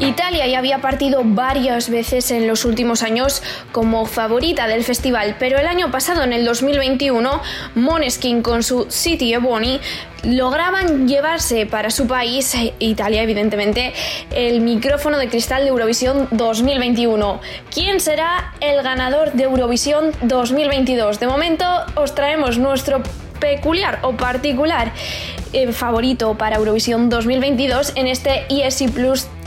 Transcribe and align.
Italia 0.00 0.46
ya 0.46 0.58
había 0.58 0.78
partido 0.78 1.22
varias 1.24 1.90
veces 1.90 2.30
en 2.30 2.46
los 2.46 2.64
últimos 2.64 3.02
años 3.02 3.42
como 3.72 4.06
favorita 4.06 4.68
del 4.68 4.84
festival, 4.84 5.34
pero 5.40 5.58
el 5.58 5.66
año 5.66 5.90
pasado, 5.90 6.22
en 6.22 6.32
el 6.32 6.44
2021, 6.44 7.42
Moneskin 7.74 8.42
con 8.42 8.62
su 8.62 8.86
City 8.90 9.34
Ebony 9.34 9.80
lograban 10.22 11.08
llevarse 11.08 11.66
para 11.66 11.90
su 11.90 12.06
país, 12.06 12.54
Italia 12.78 13.22
evidentemente, 13.22 13.92
el 14.30 14.60
micrófono 14.60 15.18
de 15.18 15.28
cristal 15.28 15.64
de 15.64 15.70
Eurovisión 15.70 16.28
2021. 16.30 17.40
¿Quién 17.72 17.98
será 17.98 18.54
el 18.60 18.82
ganador 18.82 19.32
de 19.32 19.44
Eurovisión 19.44 20.12
2022? 20.22 21.18
De 21.18 21.26
momento 21.26 21.64
os 21.96 22.14
traemos 22.14 22.56
nuestro 22.58 23.02
peculiar 23.40 23.98
o 24.02 24.12
particular 24.12 24.92
eh, 25.52 25.72
favorito 25.72 26.36
para 26.36 26.56
Eurovisión 26.56 27.08
2022 27.08 27.92
en 27.96 28.06
este 28.06 28.44
ESC 28.48 28.90
Plus 28.92 29.28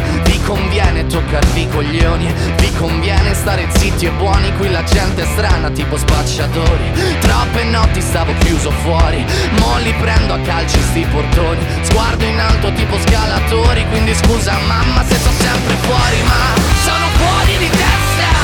vi 0.00 0.40
conviene 0.42 1.06
toccarvi 1.06 1.62
i 1.62 1.68
coglioni, 1.68 2.32
vi 2.56 2.72
conviene 2.74 3.34
stare 3.34 3.66
zitti 3.70 4.06
e 4.06 4.10
buoni, 4.10 4.54
qui 4.56 4.70
la 4.70 4.82
gente 4.84 5.22
è 5.22 5.26
strana 5.26 5.70
tipo 5.70 5.96
spacciatori, 5.96 7.18
troppe 7.20 7.64
notti 7.64 8.00
stavo 8.00 8.32
chiuso 8.38 8.70
fuori, 8.70 9.24
mo 9.58 9.78
li 9.78 9.92
prendo 10.00 10.34
a 10.34 10.38
calci 10.38 10.80
sti 10.80 11.06
portoni, 11.10 11.66
sguardo 11.82 12.24
in 12.24 12.38
alto 12.38 12.72
tipo 12.72 12.98
scalatori, 13.00 13.86
quindi 13.88 14.14
scusa 14.14 14.56
mamma 14.66 15.04
se 15.04 15.14
sto 15.16 15.30
sempre 15.30 15.74
fuori, 15.80 16.22
ma 16.22 16.60
sono 16.84 17.06
fuori 17.16 17.58
di 17.58 17.68
testa, 17.68 18.41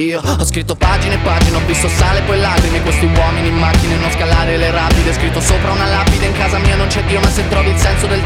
Io 0.00 0.18
ho 0.18 0.44
scritto 0.46 0.74
pagine 0.76 1.16
e 1.16 1.18
pagine, 1.18 1.56
ho 1.58 1.66
visto 1.66 1.86
sale 1.86 2.22
poi 2.22 2.40
lacrime. 2.40 2.80
Questi 2.80 3.04
uomini 3.04 3.48
in 3.48 3.56
macchine, 3.58 3.96
non 3.96 4.10
scalare 4.10 4.56
le 4.56 4.70
rapide. 4.70 5.12
Scritto 5.12 5.42
sopra 5.42 5.72
una 5.72 5.86
lapide, 5.86 6.24
in 6.24 6.32
casa 6.32 6.56
mia 6.56 6.74
non 6.74 6.86
c'è 6.86 7.04
Dio 7.04 7.20
Ma 7.20 7.28
se 7.28 7.46
trovi 7.48 7.68
il 7.68 7.76
senso 7.76 8.06
del 8.06 8.19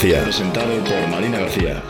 García. 0.00 0.22
Presentado 0.22 0.82
por 0.82 1.08
Marina 1.08 1.40
García. 1.40 1.82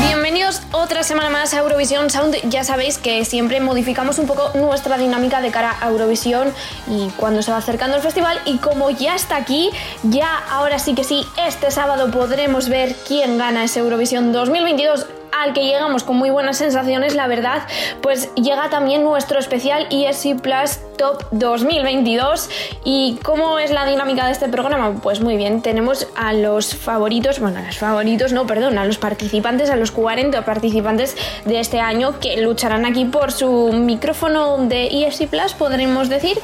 Bienvenidos 0.00 0.62
otra 0.72 1.02
semana 1.02 1.28
más 1.28 1.52
a 1.52 1.58
Eurovisión 1.58 2.08
Sound. 2.08 2.36
Ya 2.48 2.64
sabéis 2.64 2.96
que 2.96 3.26
siempre 3.26 3.60
modificamos 3.60 4.18
un 4.18 4.26
poco 4.26 4.52
nuestra 4.54 4.96
dinámica 4.96 5.42
de 5.42 5.50
cara 5.50 5.76
a 5.82 5.90
Eurovisión 5.90 6.54
y 6.86 7.10
cuando 7.18 7.42
se 7.42 7.50
va 7.50 7.58
acercando 7.58 7.96
el 7.96 8.02
festival. 8.02 8.40
Y 8.46 8.56
como 8.56 8.88
ya 8.88 9.14
está 9.14 9.36
aquí, 9.36 9.68
ya 10.04 10.38
ahora 10.50 10.78
sí 10.78 10.94
que 10.94 11.04
sí, 11.04 11.26
este 11.36 11.70
sábado 11.70 12.10
podremos 12.10 12.70
ver 12.70 12.96
quién 13.06 13.36
gana 13.36 13.64
ese 13.64 13.80
Eurovisión 13.80 14.32
2022 14.32 15.06
al 15.32 15.52
que 15.52 15.64
llegamos 15.64 16.04
con 16.04 16.16
muy 16.16 16.30
buenas 16.30 16.58
sensaciones, 16.58 17.14
la 17.14 17.26
verdad, 17.26 17.62
pues 18.00 18.32
llega 18.34 18.70
también 18.70 19.02
nuestro 19.02 19.38
especial 19.38 19.86
ESC 19.90 20.40
Plus 20.40 20.78
Top 20.96 21.24
2022. 21.32 22.50
¿Y 22.84 23.18
cómo 23.22 23.58
es 23.58 23.70
la 23.70 23.86
dinámica 23.86 24.26
de 24.26 24.32
este 24.32 24.48
programa? 24.48 24.94
Pues 25.02 25.20
muy 25.20 25.36
bien, 25.36 25.62
tenemos 25.62 26.06
a 26.16 26.32
los 26.32 26.74
favoritos, 26.74 27.40
bueno, 27.40 27.58
a 27.58 27.62
los 27.62 27.78
favoritos, 27.78 28.32
no, 28.32 28.46
perdón, 28.46 28.78
a 28.78 28.84
los 28.84 28.98
participantes, 28.98 29.70
a 29.70 29.76
los 29.76 29.90
40 29.90 30.44
participantes 30.44 31.16
de 31.44 31.60
este 31.60 31.80
año 31.80 32.20
que 32.20 32.40
lucharán 32.40 32.84
aquí 32.84 33.04
por 33.04 33.32
su 33.32 33.72
micrófono 33.72 34.58
de 34.58 35.06
ESC 35.06 35.28
Plus, 35.28 35.54
podremos 35.54 36.08
decir 36.08 36.38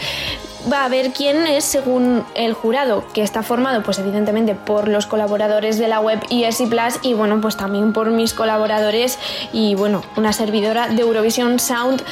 va 0.70 0.84
a 0.84 0.88
ver 0.88 1.12
quién 1.12 1.46
es 1.46 1.64
según 1.64 2.24
el 2.34 2.52
jurado, 2.52 3.04
que 3.12 3.22
está 3.22 3.42
formado 3.42 3.82
pues 3.82 3.98
evidentemente 3.98 4.54
por 4.54 4.88
los 4.88 5.06
colaboradores 5.06 5.78
de 5.78 5.88
la 5.88 6.00
web 6.00 6.20
ESC 6.30 6.68
Plus 6.68 6.98
y 7.02 7.14
bueno, 7.14 7.40
pues 7.40 7.56
también 7.56 7.92
por 7.92 8.10
mis 8.10 8.34
colaboradores 8.34 9.18
y 9.52 9.74
bueno, 9.74 10.02
una 10.16 10.32
servidora 10.32 10.88
de 10.88 11.02
Eurovision 11.02 11.58
Sound 11.58 12.02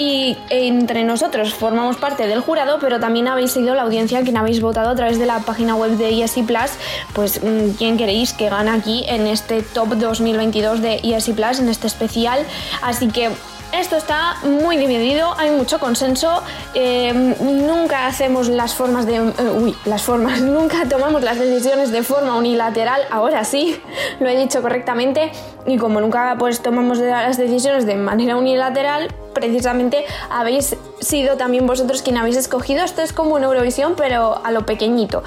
y 0.00 0.38
entre 0.48 1.04
nosotros 1.04 1.52
formamos 1.52 1.96
parte 1.96 2.26
del 2.26 2.40
jurado, 2.40 2.78
pero 2.80 2.98
también 2.98 3.28
habéis 3.28 3.52
sido 3.52 3.74
la 3.74 3.82
audiencia 3.82 4.22
quien 4.22 4.38
habéis 4.38 4.62
votado 4.62 4.88
a 4.88 4.94
través 4.94 5.18
de 5.18 5.26
la 5.26 5.40
página 5.40 5.74
web 5.74 5.90
de 5.98 6.22
ESC 6.22 6.46
Plus, 6.46 6.72
pues 7.12 7.42
mm, 7.42 7.72
quién 7.76 7.98
queréis 7.98 8.32
que 8.32 8.48
gane 8.48 8.70
aquí 8.70 9.04
en 9.08 9.26
este 9.26 9.62
top 9.62 9.88
2022 9.96 10.80
de 10.80 11.00
ESC 11.02 11.34
Plus, 11.34 11.58
en 11.58 11.68
este 11.68 11.86
especial. 11.86 12.46
Así 12.80 13.08
que 13.08 13.30
esto 13.72 13.96
está 13.96 14.36
muy 14.42 14.76
dividido, 14.76 15.34
hay 15.38 15.50
mucho 15.50 15.78
consenso, 15.78 16.42
eh, 16.74 17.12
nunca 17.12 18.06
hacemos 18.06 18.48
las 18.48 18.74
formas 18.74 19.06
de... 19.06 19.16
Eh, 19.16 19.32
uy, 19.54 19.76
las 19.84 20.02
formas, 20.02 20.40
nunca 20.42 20.88
tomamos 20.88 21.22
las 21.22 21.38
decisiones 21.38 21.92
de 21.92 22.02
forma 22.02 22.36
unilateral, 22.36 23.02
ahora 23.10 23.44
sí, 23.44 23.80
lo 24.20 24.28
he 24.28 24.36
dicho 24.36 24.62
correctamente, 24.62 25.32
y 25.66 25.78
como 25.78 26.00
nunca 26.00 26.36
pues 26.38 26.60
tomamos 26.60 26.98
las 26.98 27.36
decisiones 27.36 27.86
de 27.86 27.96
manera 27.96 28.36
unilateral, 28.36 29.08
precisamente 29.32 30.04
habéis 30.30 30.76
sido 31.00 31.36
también 31.36 31.66
vosotros 31.66 32.02
quien 32.02 32.16
habéis 32.16 32.36
escogido. 32.36 32.84
Esto 32.84 33.02
es 33.02 33.12
como 33.12 33.34
una 33.34 33.46
Eurovisión, 33.46 33.94
pero 33.96 34.40
a 34.44 34.50
lo 34.50 34.66
pequeñito. 34.66 35.22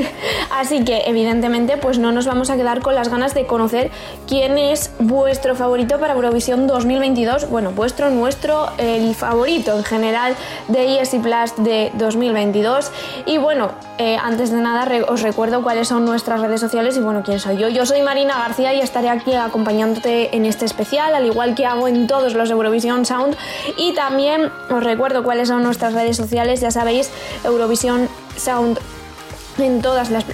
Así 0.52 0.84
que, 0.84 1.02
evidentemente, 1.06 1.76
pues 1.76 1.98
no 1.98 2.12
nos 2.12 2.26
vamos 2.26 2.50
a 2.50 2.56
quedar 2.56 2.80
con 2.80 2.94
las 2.94 3.08
ganas 3.08 3.34
de 3.34 3.46
conocer 3.46 3.90
quién 4.26 4.58
es 4.58 4.90
vuestro 4.98 5.54
favorito 5.54 5.98
para 5.98 6.14
Eurovisión 6.14 6.66
2022. 6.66 7.48
Bueno, 7.48 7.72
vuestro, 7.72 8.10
nuestro, 8.10 8.70
el 8.78 9.14
favorito 9.14 9.76
en 9.76 9.84
general 9.84 10.34
de 10.68 11.00
ESI 11.00 11.18
Plus 11.18 11.64
de 11.64 11.92
2022. 11.94 12.90
Y 13.26 13.38
bueno, 13.38 13.70
eh, 13.98 14.16
antes 14.20 14.50
de 14.50 14.60
nada 14.60 14.88
os 15.08 15.22
recuerdo 15.22 15.62
cuáles 15.62 15.88
son 15.88 16.04
nuestras 16.04 16.40
redes 16.40 16.60
sociales 16.60 16.96
y 16.96 17.00
bueno, 17.00 17.22
quién 17.24 17.38
soy 17.38 17.56
yo. 17.56 17.68
Yo 17.68 17.86
soy 17.86 18.02
Marina 18.02 18.38
García 18.38 18.74
y 18.74 18.80
estaré 18.80 19.08
aquí 19.08 19.34
acompañándote 19.34 20.34
en 20.36 20.46
este 20.46 20.64
especial, 20.64 21.14
al 21.14 21.26
igual 21.26 21.54
que 21.54 21.66
hago 21.66 21.88
en 21.88 22.06
todos 22.06 22.34
los 22.34 22.50
Eurovisión 22.50 23.04
Sound. 23.04 23.36
Y 23.76 23.94
también 23.94 24.50
os 24.70 24.82
recuerdo 24.82 25.22
cuáles 25.22 25.48
son 25.48 25.62
nuestras 25.62 25.94
redes 25.94 26.16
sociales, 26.16 26.60
ya 26.60 26.70
sabéis, 26.70 27.10
Eurovisión 27.44 28.08
Sound 28.36 28.78
en 29.58 29.82
todas 29.82 30.10
las, 30.10 30.24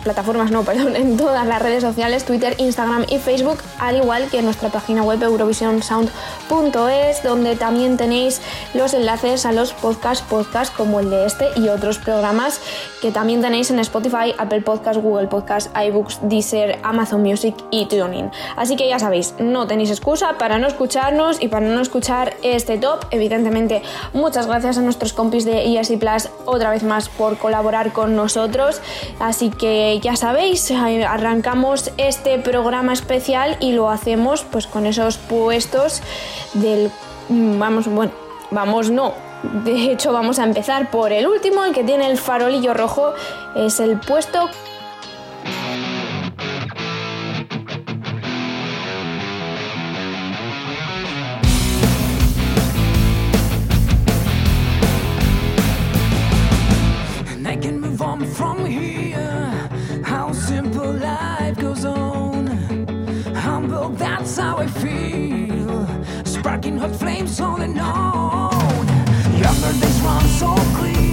plataformas, 0.00 0.50
no, 0.50 0.62
perdón, 0.64 0.96
en 0.96 1.16
todas 1.16 1.46
las 1.46 1.62
redes 1.62 1.82
sociales, 1.82 2.24
Twitter, 2.24 2.54
Instagram 2.58 3.06
y 3.08 3.18
Facebook, 3.18 3.58
al 3.78 3.96
igual 3.96 4.28
que 4.30 4.38
en 4.38 4.44
nuestra 4.44 4.68
página 4.70 5.02
web 5.02 5.22
eurovisionsound.es, 5.22 7.22
donde 7.22 7.56
también 7.56 7.96
tenéis 7.96 8.42
los 8.74 8.92
enlaces 8.94 9.46
a 9.46 9.52
los 9.52 9.72
podcasts, 9.72 10.24
podcasts 10.28 10.74
como 10.76 11.00
el 11.00 11.10
de 11.10 11.26
este 11.26 11.48
y 11.56 11.68
otros 11.68 11.98
programas 11.98 12.60
que 13.00 13.12
también 13.12 13.42
tenéis 13.42 13.70
en 13.70 13.78
Spotify, 13.80 14.34
Apple 14.38 14.62
Podcasts, 14.62 15.02
Google 15.02 15.28
Podcasts, 15.28 15.70
iBooks, 15.88 16.20
Deezer, 16.22 16.78
Amazon 16.82 17.22
Music 17.22 17.54
y 17.70 17.86
TuneIn. 17.86 18.30
Así 18.56 18.76
que 18.76 18.88
ya 18.88 18.98
sabéis, 18.98 19.34
no 19.38 19.66
tenéis 19.66 19.90
excusa 19.90 20.38
para 20.38 20.58
no 20.58 20.66
escucharnos 20.66 21.42
y 21.42 21.48
para 21.48 21.66
no 21.66 21.80
escuchar 21.80 22.34
este 22.42 22.78
top. 22.78 23.04
Evidentemente, 23.10 23.82
muchas 24.12 24.46
gracias 24.46 24.78
a 24.78 24.80
nuestros 24.80 25.12
compis 25.12 25.44
de 25.44 25.78
ESI 25.78 25.96
Plus 25.96 26.28
otra 26.46 26.70
vez 26.70 26.82
más 26.82 27.08
por 27.08 27.38
colaborar 27.38 27.92
con 27.92 28.16
nosotros 28.16 28.63
Así 29.20 29.50
que 29.50 30.00
ya 30.02 30.16
sabéis, 30.16 30.70
arrancamos 30.70 31.90
este 31.96 32.38
programa 32.38 32.92
especial 32.92 33.56
y 33.60 33.72
lo 33.72 33.90
hacemos 33.90 34.44
pues 34.44 34.66
con 34.66 34.86
esos 34.86 35.16
puestos 35.18 36.02
del... 36.54 36.90
Mm, 37.28 37.58
vamos, 37.58 37.86
bueno, 37.88 38.12
vamos 38.50 38.90
no, 38.90 39.14
de 39.52 39.92
hecho, 39.92 40.12
vamos 40.12 40.38
a 40.38 40.44
empezar 40.44 40.90
por 40.90 41.12
el 41.12 41.26
último, 41.26 41.64
el 41.64 41.74
que 41.74 41.84
tiene 41.84 42.10
el 42.10 42.16
farolillo 42.16 42.72
rojo. 42.72 43.12
Es 43.54 43.78
el 43.78 43.98
puesto 44.00 44.48
hot 66.84 66.96
flames 66.96 67.40
all 67.40 67.60
and 67.60 67.78
on. 67.78 68.86
Younger 69.38 69.72
days 69.80 70.00
run 70.02 70.26
so 70.38 70.54
clear 70.76 71.03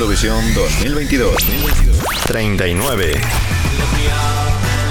Eurovisión 0.00 0.54
2022. 0.54 1.36
39. 2.26 3.20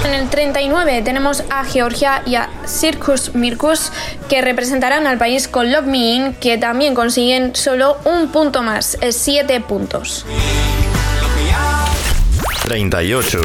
En 0.04 0.14
el 0.14 0.30
39 0.30 1.02
tenemos 1.02 1.42
a 1.50 1.64
Georgia 1.64 2.22
y 2.24 2.36
a 2.36 2.48
Circus 2.64 3.34
Mirkus 3.34 3.90
que 4.28 4.40
representarán 4.40 5.08
al 5.08 5.18
país 5.18 5.48
con 5.48 5.72
Love 5.72 5.86
Me 5.86 5.98
In 5.98 6.34
que 6.34 6.58
también 6.58 6.94
consiguen 6.94 7.56
solo 7.56 7.98
un 8.04 8.28
punto 8.28 8.62
más, 8.62 8.96
7 9.10 9.60
puntos. 9.62 10.24
38. 12.62 13.40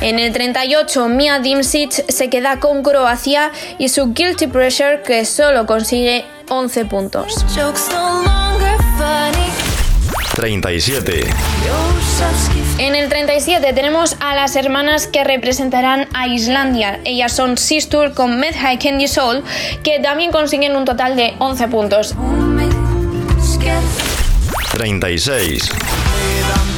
En 0.00 0.18
el 0.18 0.32
38, 0.32 1.08
Mia 1.08 1.38
Dimsic 1.38 2.10
se 2.10 2.28
queda 2.28 2.58
con 2.58 2.82
Croacia 2.82 3.52
y 3.78 3.88
su 3.88 4.12
Guilty 4.12 4.48
Pressure 4.48 5.02
que 5.02 5.24
solo 5.24 5.64
consigue 5.66 6.24
11 6.48 6.84
puntos. 6.86 7.44
37. 10.34 11.24
En 12.78 12.94
el 12.94 13.08
37 13.08 13.72
tenemos 13.72 14.16
a 14.20 14.34
las 14.34 14.56
hermanas 14.56 15.06
que 15.06 15.24
representarán 15.24 16.08
a 16.14 16.28
Islandia. 16.28 17.00
Ellas 17.04 17.32
son 17.32 17.58
Sistur 17.58 18.14
con 18.14 18.38
Medhai 18.38 18.78
Candy 18.78 19.08
Soul, 19.08 19.42
que 19.82 19.98
también 20.00 20.30
consiguen 20.30 20.76
un 20.76 20.84
total 20.84 21.16
de 21.16 21.34
11 21.38 21.68
puntos. 21.68 22.14
36. 24.72 25.68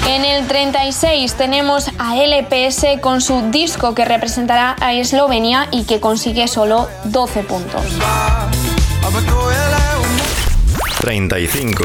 En 0.09 0.25
el 0.25 0.47
36 0.49 1.35
tenemos 1.35 1.89
a 1.99 2.17
LPS 2.17 3.01
con 3.01 3.21
su 3.21 3.51
disco 3.51 3.95
que 3.95 4.05
representará 4.05 4.77
a 4.81 4.95
Eslovenia 4.95 5.69
y 5.71 5.85
que 5.85 6.01
consigue 6.01 6.49
solo 6.49 6.89
12 7.05 7.43
puntos. 7.45 7.83
35. 11.01 11.85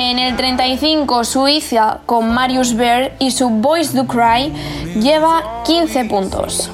En 0.00 0.20
el 0.20 0.36
35, 0.36 1.24
Suiza 1.24 1.98
con 2.06 2.32
Marius 2.32 2.76
Bear 2.76 3.16
y 3.18 3.32
su 3.32 3.48
Boys 3.50 3.92
Do 3.92 4.06
Cry 4.06 4.52
lleva 5.00 5.64
15 5.64 6.04
puntos. 6.04 6.70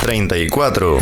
34. 0.00 0.98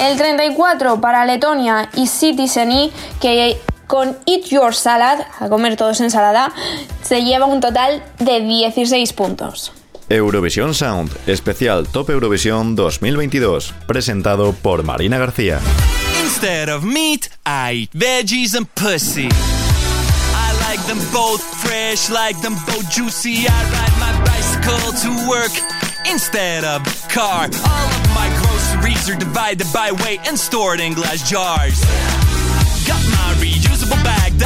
El 0.00 0.16
34 0.16 1.00
para 1.00 1.24
Letonia 1.24 1.88
y 1.94 2.08
Citizen 2.08 2.72
E, 2.72 2.90
que 3.20 3.60
con 3.86 4.16
Eat 4.26 4.46
Your 4.46 4.74
Salad, 4.74 5.20
a 5.38 5.48
comer 5.48 5.76
todos 5.76 6.00
ensalada, 6.00 6.52
se 7.02 7.22
lleva 7.22 7.46
un 7.46 7.60
total 7.60 8.02
de 8.18 8.40
16 8.40 9.12
puntos. 9.12 9.72
Eurovisión 10.10 10.74
Sound, 10.74 11.12
especial 11.28 11.86
Top 11.86 12.10
Eurovisión 12.10 12.74
2022, 12.74 13.72
presentado 13.86 14.52
por 14.52 14.82
Marina 14.82 15.18
García. 15.18 15.60
Instead 16.22 16.68
of 16.68 16.82
meat, 16.82 17.30
I 17.46 17.82
eat 17.82 17.90
veggies 17.92 18.56
and 18.56 18.66
pussy. 18.74 19.28
I 20.34 20.52
like 20.68 20.84
them 20.88 20.98
both 21.12 21.40
fresh, 21.42 22.10
like 22.10 22.40
them 22.42 22.54
both 22.66 22.90
juicy. 22.90 23.46
I 23.46 23.62
ride 23.70 23.96
my 24.00 24.12
bicycle 24.24 24.92
to 25.02 25.28
work 25.28 25.52
instead 26.10 26.64
of 26.64 26.82
car. 27.08 27.44
All 27.44 27.88
of 27.88 28.08
my 28.12 28.28
groceries 28.42 29.08
are 29.08 29.16
divided 29.16 29.66
by 29.72 29.92
weight 29.92 30.26
and 30.26 30.36
stored 30.36 30.80
in 30.80 30.94
glass 30.94 31.22
jars. 31.28 31.80
Got 32.86 33.02
my 33.14 33.40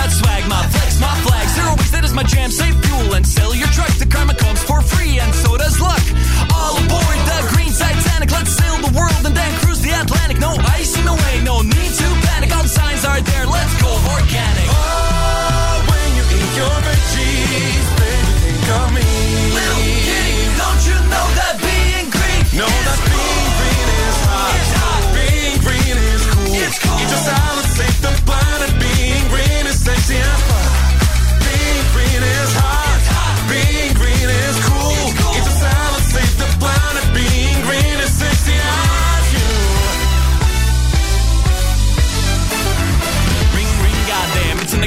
that's 0.04 0.20
swag, 0.20 0.44
my 0.48 0.60
flex, 0.68 1.00
my 1.00 1.14
flag. 1.24 1.48
Zero 1.56 1.72
waste, 1.80 1.92
that 1.96 2.04
is 2.04 2.12
my 2.12 2.24
jam. 2.24 2.50
Save 2.50 2.76
fuel 2.84 3.14
and 3.16 3.24
sell 3.26 3.54
your 3.56 3.68
truck. 3.72 3.88
The 3.96 4.04
karma 4.04 4.34
comes 4.36 4.60
for 4.62 4.84
free, 4.84 5.18
and 5.18 5.32
so 5.32 5.56
does 5.56 5.80
luck. 5.80 6.04
All 6.52 6.76
aboard 6.76 7.18
the 7.24 7.38
green 7.56 7.72
Titanic. 7.72 8.30
Let's 8.30 8.52
sail 8.52 8.76
the 8.84 8.92
world 8.92 9.24
and 9.24 9.32
then 9.32 9.50
cruise 9.64 9.80
the 9.80 9.96
Atlantic. 9.96 10.38
No 10.44 10.52
ice 10.76 10.92
in 11.00 11.04
the 11.08 11.16
way, 11.16 11.34
no 11.40 11.64
need 11.64 11.92
to 11.96 12.08
panic. 12.28 12.52
All 12.52 12.62
the 12.62 12.68
signs 12.68 13.04
are 13.08 13.20
there. 13.20 13.46
Let's 13.48 13.74
go 13.80 13.88
organic. 14.12 14.68
Oh, 14.68 15.88
when 15.88 16.08
you 16.20 16.24
eat 16.36 16.52
your 16.52 16.76
veggies, 16.84 17.86
baby, 17.96 18.32
think 18.44 18.68
of 18.76 18.88
me. 18.92 19.08
Little 19.56 19.88
kitty, 20.04 20.36
don't 20.60 20.82
you 20.84 20.98
know 21.08 21.26
that 21.40 21.56
being 21.64 22.06
green? 22.12 22.42
Know 22.60 22.68
that 22.68 23.00
being 23.08 23.50
green 23.56 23.88
is 24.04 24.16
hot. 24.28 24.52
It's 24.52 24.72
hot. 24.76 25.02
Being 25.16 25.56
green 25.64 25.96
is 25.96 26.22
cool. 26.28 26.52
It's 26.60 26.78
cool. 26.84 27.00
Eat 27.00 27.08
your 27.08 27.24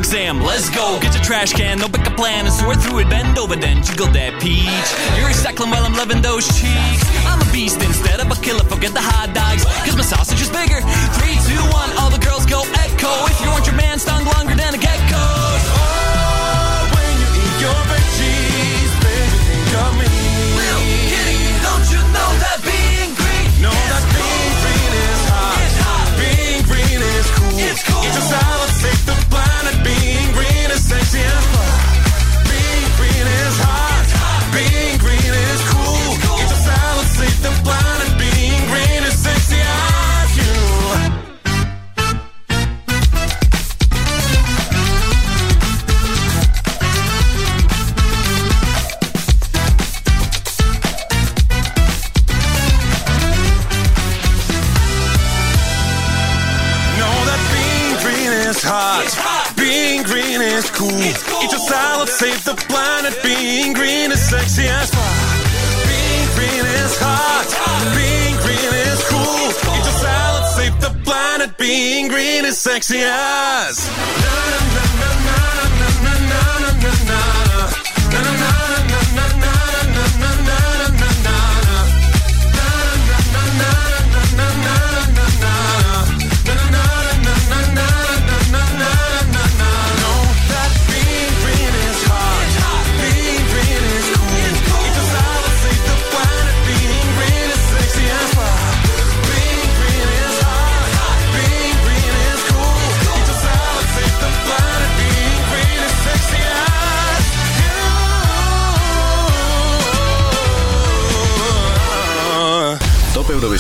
exam. 0.08 0.40
Let's 0.40 0.70
go. 0.70 1.00
Get 1.02 1.14
your 1.14 1.24
trash 1.24 1.52
can, 1.52 1.80
no 1.80 1.90
pick 1.90 2.08
a 2.08 2.16
plan 2.16 2.46
and 2.46 2.54
sort 2.54 2.80
through 2.80 3.00
it. 3.00 3.10
Bend 3.10 3.38
over, 3.38 3.58
then 3.58 3.84
jiggle 3.84 4.08
that 4.16 4.40
peach. 4.40 4.88
You're 5.20 5.28
recycling 5.28 5.68
while 5.68 5.84
I'm 5.84 6.00
loving 6.00 6.22
those 6.24 6.48
cheeks. 6.48 7.04
I'm 7.28 7.44
a 7.44 7.50
beast 7.52 7.84
instead 7.84 8.24
of 8.24 8.32
a 8.32 8.38
killer. 8.40 8.64
Forget 8.72 8.96
the 8.96 9.04
hot 9.04 9.36
dogs, 9.36 9.68
cause 9.84 10.00
my 10.00 10.08
sausage 10.08 10.40
is 10.40 10.48
bigger. 10.48 10.80
Three, 11.20 11.36
two, 11.44 11.60
one, 11.76 11.92
all 12.00 12.08
the 12.08 12.24
girls 12.24 12.48
go 12.48 12.64
echo. 12.88 13.12
If 13.28 13.44
you 13.44 13.52
want 13.52 13.68
your 13.68 13.76
man 13.76 14.00
stung 14.00 14.24
longer 14.24 14.56
than 14.56 14.72
a 14.72 14.80
gecko. 14.80 15.20
Oh, 15.76 16.88
when 16.96 17.12
you 17.20 17.28
eat 17.44 17.56
your 17.68 17.80
veggies, 17.92 18.92
baby, 19.04 19.38
think 19.44 19.72
of 19.76 19.92
me. 20.00 20.08
Little 20.08 20.88
kitty, 21.12 21.40
don't 21.68 21.84
you 21.92 22.00
know 22.16 22.30
that 22.48 22.60
being 22.64 23.12
green? 23.12 23.48
Know 23.60 23.76
that 23.76 24.04
being 24.16 24.56
green 24.64 24.92
is 25.04 25.22
hot. 25.28 25.60
It's 25.68 25.78
hot. 25.84 26.08
Being 26.16 26.64
green 26.64 27.00
is 27.04 27.28
cool. 27.36 27.60
It's 27.60 27.84
cool. 27.84 28.08
Eat 28.08 28.16
your 28.16 28.24
salad, 28.32 28.67
is 60.58 60.70
cool. 60.72 60.90
It's 60.90 61.24
cool. 61.24 61.44
Eat 61.44 61.52
your 61.52 61.60
salad, 61.60 62.10
save 62.10 62.44
the 62.44 62.56
planet. 62.56 63.14
Being 63.24 63.74
green 63.74 64.12
is 64.12 64.22
sexy 64.30 64.66
as 64.68 64.90
fuck. 64.90 65.18
Being 65.86 66.28
green 66.36 66.66
is 66.82 66.98
hot. 67.00 67.48
Being 67.96 68.36
green 68.42 68.72
is 68.90 69.02
cool. 69.08 69.50
Eat 69.76 69.86
your 69.86 70.00
salad, 70.02 70.46
save 70.58 70.76
the 70.82 70.94
planet. 71.06 71.58
Being 71.58 72.08
green 72.08 72.46
is 72.46 72.58
sexy 72.58 73.02
as. 73.04 73.88
Know 73.88 74.87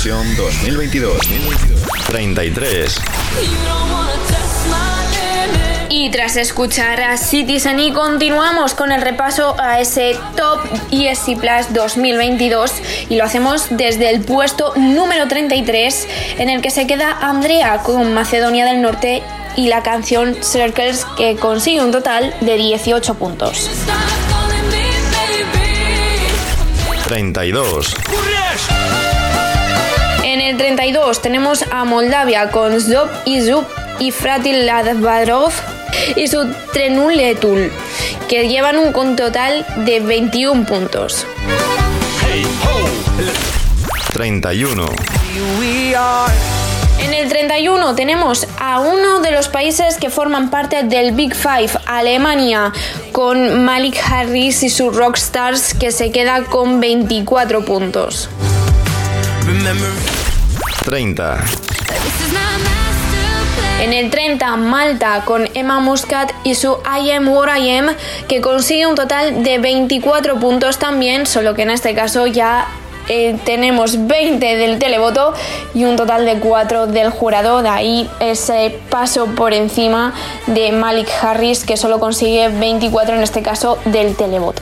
Eurovisión 0.07 0.35
2022. 0.35 1.19
33. 2.07 2.95
Y 5.89 6.09
tras 6.11 6.37
escuchar 6.37 7.01
a 7.01 7.17
Citizen 7.17 7.79
E 7.79 7.93
continuamos 7.93 8.73
con 8.73 8.91
el 8.91 9.01
repaso 9.01 9.55
a 9.59 9.79
ese 9.81 10.15
Top 10.35 10.59
ESC 10.91 11.37
Plus 11.37 11.73
2022 11.73 12.73
y 13.09 13.15
lo 13.17 13.25
hacemos 13.25 13.67
desde 13.71 14.09
el 14.09 14.21
puesto 14.21 14.73
número 14.75 15.27
33 15.27 16.07
en 16.37 16.49
el 16.49 16.61
que 16.61 16.71
se 16.71 16.87
queda 16.87 17.17
Andrea 17.19 17.79
con 17.79 18.13
Macedonia 18.13 18.65
del 18.65 18.81
Norte 18.81 19.23
y 19.55 19.67
la 19.67 19.83
canción 19.83 20.37
Circles 20.41 21.05
que 21.17 21.35
consigue 21.35 21.81
un 21.81 21.91
total 21.91 22.33
de 22.41 22.55
18 22.55 23.15
puntos. 23.15 23.69
32. 27.07 27.95
En 30.47 30.51
el 30.51 30.59
32 30.59 31.21
tenemos 31.21 31.65
a 31.71 31.83
Moldavia 31.83 32.51
con 32.51 32.79
Zob 32.79 33.09
y 33.25 33.41
Zub 33.41 33.65
y 33.99 34.11
Fratil 34.11 34.65
Ladvarov 34.65 35.51
y 36.15 36.29
su 36.29 36.49
Trenuletul, 36.71 37.69
que 38.29 38.47
llevan 38.47 38.77
un 38.77 39.15
total 39.17 39.65
de 39.83 39.99
21 39.99 40.65
puntos. 40.65 41.27
Hey, 42.25 42.45
ho! 42.63 44.13
31. 44.13 44.85
We 45.59 45.93
are. 45.93 46.33
En 47.01 47.13
el 47.13 47.27
31 47.27 47.95
tenemos 47.95 48.47
a 48.57 48.79
uno 48.79 49.19
de 49.19 49.31
los 49.31 49.49
países 49.49 49.97
que 49.97 50.09
forman 50.09 50.49
parte 50.49 50.83
del 50.83 51.11
Big 51.11 51.35
Five, 51.35 51.71
Alemania, 51.85 52.71
con 53.11 53.65
Malik 53.65 54.01
Harris 54.01 54.63
y 54.63 54.69
sus 54.69 54.95
Rockstars 54.95 55.73
que 55.73 55.91
se 55.91 56.09
queda 56.11 56.45
con 56.45 56.79
24 56.79 57.65
puntos. 57.65 58.29
Remember 59.45 59.91
30. 60.87 61.43
En 63.81 63.91
el 63.91 64.09
30, 64.09 64.55
Malta 64.55 65.23
con 65.25 65.49
Emma 65.53 65.81
Muscat 65.81 66.31
y 66.45 66.55
su 66.55 66.77
I 66.85 67.11
Am 67.11 67.27
What 67.27 67.57
I 67.57 67.75
Am, 67.75 67.87
que 68.29 68.39
consigue 68.39 68.87
un 68.87 68.95
total 68.95 69.43
de 69.43 69.59
24 69.59 70.39
puntos 70.39 70.79
también, 70.79 71.25
solo 71.25 71.55
que 71.55 71.63
en 71.63 71.71
este 71.71 71.93
caso 71.93 72.25
ya 72.25 72.69
eh, 73.09 73.37
tenemos 73.43 74.07
20 74.07 74.55
del 74.55 74.79
televoto 74.79 75.33
y 75.73 75.83
un 75.83 75.97
total 75.97 76.25
de 76.25 76.39
4 76.39 76.87
del 76.87 77.09
jurado. 77.09 77.61
De 77.61 77.67
ahí 77.67 78.09
ese 78.21 78.79
paso 78.89 79.25
por 79.35 79.53
encima 79.53 80.13
de 80.45 80.71
Malik 80.71 81.09
Harris, 81.21 81.65
que 81.65 81.75
solo 81.75 81.99
consigue 81.99 82.47
24 82.47 83.13
en 83.13 83.23
este 83.23 83.41
caso 83.41 83.77
del 83.83 84.15
televoto. 84.15 84.61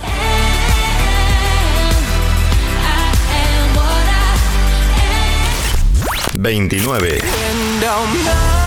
29. 6.45 7.17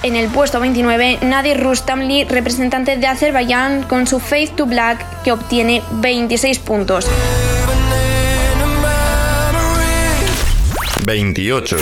En 0.02 0.16
el 0.16 0.28
puesto 0.30 0.58
29, 0.58 1.20
Nadir 1.22 1.60
Rustamli, 1.60 2.24
representante 2.24 2.96
de 2.96 3.06
Azerbaiyán, 3.06 3.84
con 3.84 4.08
su 4.08 4.18
Faith 4.18 4.56
to 4.56 4.66
Black, 4.66 5.22
que 5.22 5.30
obtiene 5.30 5.80
26 5.92 6.58
puntos. 6.58 7.06
28. 11.06 11.76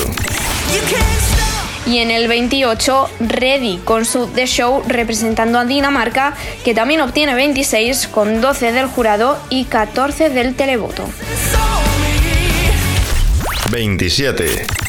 Y 1.86 1.98
en 2.00 2.10
el 2.10 2.28
28, 2.28 3.10
Reddy, 3.20 3.78
con 3.78 4.04
su 4.04 4.26
The 4.26 4.44
Show, 4.44 4.82
representando 4.86 5.58
a 5.58 5.64
Dinamarca, 5.64 6.34
que 6.62 6.74
también 6.74 7.00
obtiene 7.00 7.34
26, 7.34 8.08
con 8.08 8.42
12 8.42 8.72
del 8.72 8.86
jurado 8.86 9.38
y 9.48 9.64
14 9.64 10.28
del 10.28 10.54
televoto. 10.56 11.08
27. 13.70 14.85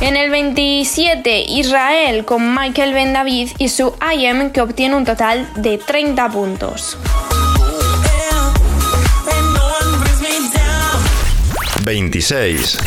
En 0.00 0.16
el 0.16 0.30
27, 0.30 1.44
Israel 1.48 2.24
con 2.24 2.54
Michael 2.54 2.94
Ben 2.94 3.12
David 3.12 3.50
y 3.58 3.68
su 3.68 3.94
I 4.00 4.26
Am, 4.26 4.52
que 4.52 4.60
obtiene 4.60 4.94
un 4.94 5.04
total 5.04 5.48
de 5.56 5.76
30 5.76 6.28
puntos. 6.30 6.96
26. 11.82 12.78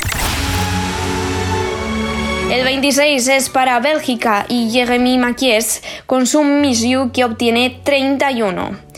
El 2.49 2.63
26 2.63 3.27
es 3.27 3.49
para 3.49 3.79
Bélgica 3.79 4.45
y 4.47 4.71
Jeremy 4.71 5.17
Maquies 5.17 5.83
con 6.05 6.27
su 6.27 6.43
Miss 6.43 6.81
You, 6.81 7.11
que 7.11 7.25
obtiene 7.25 7.81
31. 7.83 8.90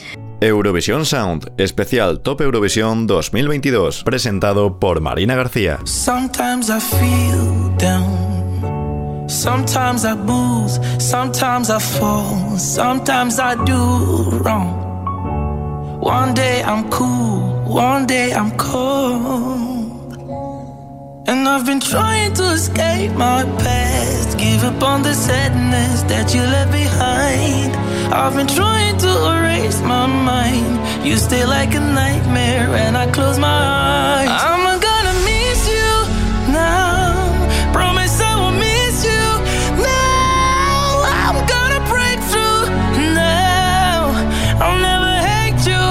Eurovisión 0.44 1.06
Sound, 1.06 1.52
especial 1.58 2.20
Top 2.20 2.42
Eurovisión 2.42 3.08
2022, 3.08 4.04
presentado 4.04 4.80
por 4.80 5.00
Marina 5.00 5.36
García. 5.36 5.80
Sometimes 5.86 6.70
I 6.70 6.80
feel 6.80 7.78
down. 7.78 9.28
Sometimes 9.30 10.04
I 10.06 10.16
booze. 10.16 10.80
Sometimes 11.00 11.70
I 11.70 11.80
fall. 11.80 12.58
Sometimes 12.60 13.40
I 13.40 13.56
do 13.66 14.40
wrong. 14.44 14.84
One 16.02 16.34
day 16.34 16.62
I'm 16.64 16.90
cool. 16.90 17.64
One 17.66 18.06
day 18.06 18.34
I'm 18.34 18.52
cold. 18.58 19.74
And 21.26 21.48
I've 21.48 21.66
been 21.66 21.80
trying 21.80 22.34
to 22.34 22.44
escape 22.52 23.14
my 23.14 23.44
past. 23.58 24.38
Give 24.38 24.64
up 24.64 24.84
on 24.84 25.02
the 25.02 25.14
sadness 25.14 26.04
that 26.04 26.36
you 26.36 26.42
left 26.42 26.72
behind. 26.72 27.13
I've 28.16 28.36
been 28.36 28.46
trying 28.46 28.96
to 28.98 29.12
erase 29.34 29.82
my 29.82 30.06
mind. 30.06 31.04
You 31.04 31.18
stay 31.18 31.46
like 31.48 31.74
a 31.74 31.80
nightmare 31.80 32.70
when 32.70 32.96
I 32.96 33.10
close 33.10 33.40
my 33.40 33.48
eyes. 33.48 34.30
I'm 34.30 34.80
gonna 34.80 35.16
miss 35.26 35.68
you 35.68 35.92
now. 36.54 37.74
Promise 37.74 38.22
I 38.22 38.36
will 38.40 38.52
miss 38.52 39.04
you 39.04 39.26
now. 39.82 41.04
I'm 41.26 41.40
gonna 41.54 41.82
break 41.90 42.20
through 42.30 42.70
now. 43.16 44.14
I'll 44.62 44.80
never 44.90 45.14
hate 45.30 45.66
you, 45.66 45.84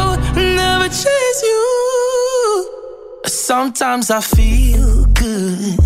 never 0.54 0.88
chase 0.88 1.42
you. 1.42 2.70
Sometimes 3.26 4.12
I 4.12 4.20
feel 4.20 5.06
good. 5.06 5.76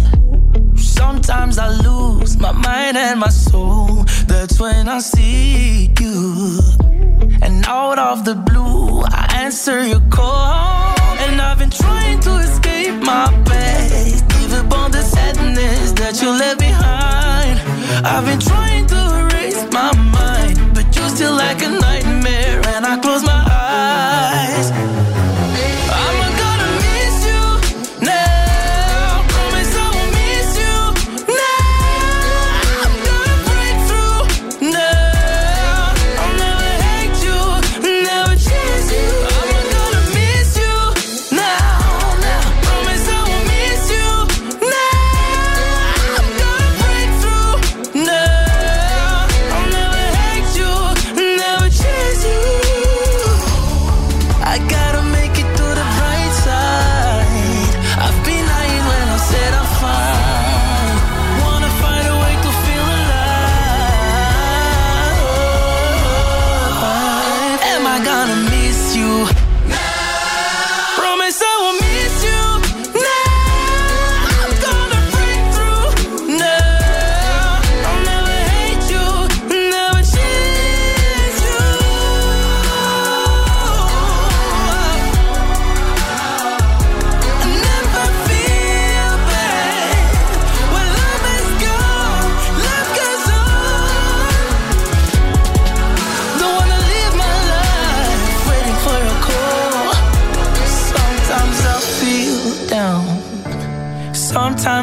Sometimes 0.78 1.56
I 1.56 1.68
lose 1.70 2.36
my 2.36 2.52
mind 2.52 2.98
and 2.98 3.20
my 3.20 3.30
soul. 3.30 3.95
That's 4.46 4.60
when 4.60 4.88
I 4.88 5.00
see 5.00 5.90
you. 5.98 6.60
And 7.42 7.66
out 7.66 7.98
of 7.98 8.24
the 8.24 8.36
blue, 8.36 9.02
I 9.02 9.42
answer 9.42 9.84
your 9.84 10.02
call. 10.08 10.94
And 11.18 11.40
I've 11.40 11.58
been 11.58 11.70
trying 11.70 12.20
to 12.20 12.36
escape 12.36 12.94
my 13.02 13.26
past. 13.44 14.28
Give 14.28 14.52
up 14.52 14.72
on 14.72 14.92
the 14.92 15.02
sadness 15.02 15.90
that 15.98 16.22
you 16.22 16.30
left 16.30 16.60
behind. 16.60 17.58
I've 18.06 18.24
been 18.24 18.38
trying 18.38 18.86
to 18.86 19.00
erase 19.18 19.66
my 19.72 19.90
mind. 20.14 20.74
But 20.74 20.94
you're 20.94 21.08
still 21.08 21.34
like 21.34 21.60
a 21.62 21.68
nightmare. 21.68 22.62
And 22.68 22.86
I 22.86 23.00
close 23.00 23.24
my 23.24 23.42
eyes. 23.50 25.15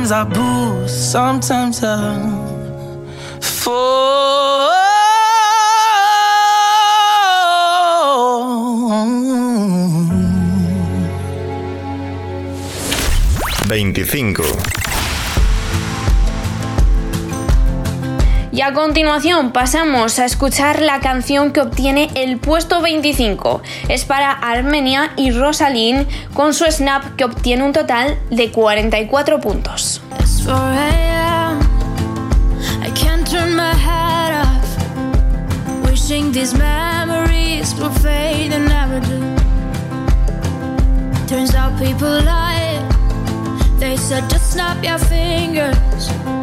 Sometimes 0.04 0.12
I 0.12 0.34
boost. 0.34 1.12
Sometimes 1.12 1.82
I 1.82 3.40
fall. 3.40 4.04
25. 13.70 14.83
Y 18.54 18.62
a 18.62 18.72
continuación 18.72 19.52
pasamos 19.52 20.20
a 20.20 20.26
escuchar 20.26 20.80
la 20.80 21.00
canción 21.00 21.52
que 21.52 21.60
obtiene 21.60 22.12
el 22.14 22.38
puesto 22.38 22.84
25. 22.84 23.64
Es 23.90 24.06
para 24.06 24.32
Armenia 24.32 25.12
y 25.18 25.32
Rosalind 25.32 26.08
con 26.36 26.54
su 26.54 26.66
Snap 26.66 27.16
que 27.16 27.26
obtiene 27.26 27.64
un 27.64 27.74
total 27.74 28.20
de 28.30 28.52
44 28.52 29.40
puntos. 29.42 30.02
It's 30.20 30.44
4 30.46 30.56
a.m. 30.56 31.62
I 32.84 32.92
can't 32.94 33.28
turn 33.28 33.56
my 33.56 33.74
head 33.74 34.34
off. 34.46 35.90
Wishing 35.90 36.32
these 36.32 36.56
memories 36.56 37.74
will 37.80 37.90
fade 38.04 38.54
and 38.54 38.68
never 38.68 39.00
do. 39.00 39.36
Turns 41.26 41.56
out 41.56 41.76
people. 41.80 42.22
They 43.80 43.98
said 43.98 44.30
just 44.30 44.52
snap 44.52 44.84
your 44.84 45.00
fingers. 45.00 46.43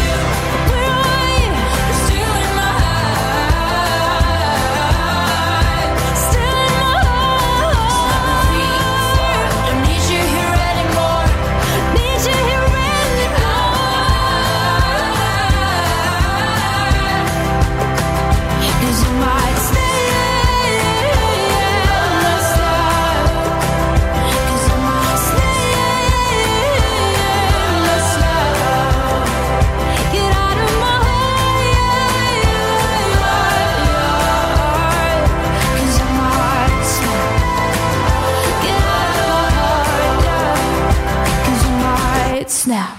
Snap. 42.61 42.89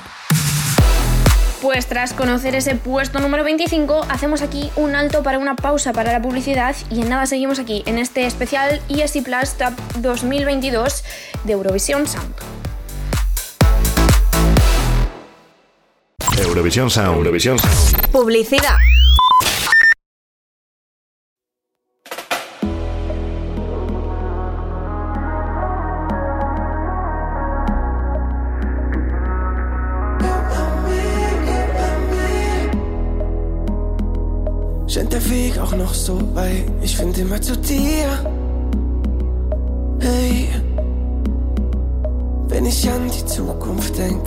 Pues 1.63 1.87
tras 1.87 2.13
conocer 2.13 2.57
ese 2.57 2.75
puesto 2.75 3.21
número 3.21 3.45
25, 3.45 4.07
hacemos 4.09 4.43
aquí 4.43 4.71
un 4.75 4.97
alto 4.97 5.23
para 5.23 5.39
una 5.39 5.55
pausa 5.55 5.93
para 5.93 6.11
la 6.11 6.21
publicidad 6.21 6.75
y 6.91 7.03
en 7.03 7.09
nada 7.09 7.27
seguimos 7.27 7.61
aquí 7.61 7.85
en 7.87 7.99
este 7.99 8.27
especial 8.27 8.81
ESC 8.89 9.23
Plus 9.23 9.53
Top 9.57 9.73
2022 9.99 11.05
de 11.45 11.53
Eurovisión 11.53 12.09
Sound. 12.09 12.35
Eurovisión 16.39 16.91
Sound. 16.91 17.19
Eurovisión 17.19 17.59
Sound. 17.61 18.11
Publicidad. 18.11 18.77
Zu 37.43 37.57
dir. 37.57 38.07
Hey, 39.99 40.49
wenn 42.47 42.67
ich 42.67 42.89
an 42.89 43.11
die 43.11 43.27
Zukunft 43.27 43.99
denk, 43.99 44.21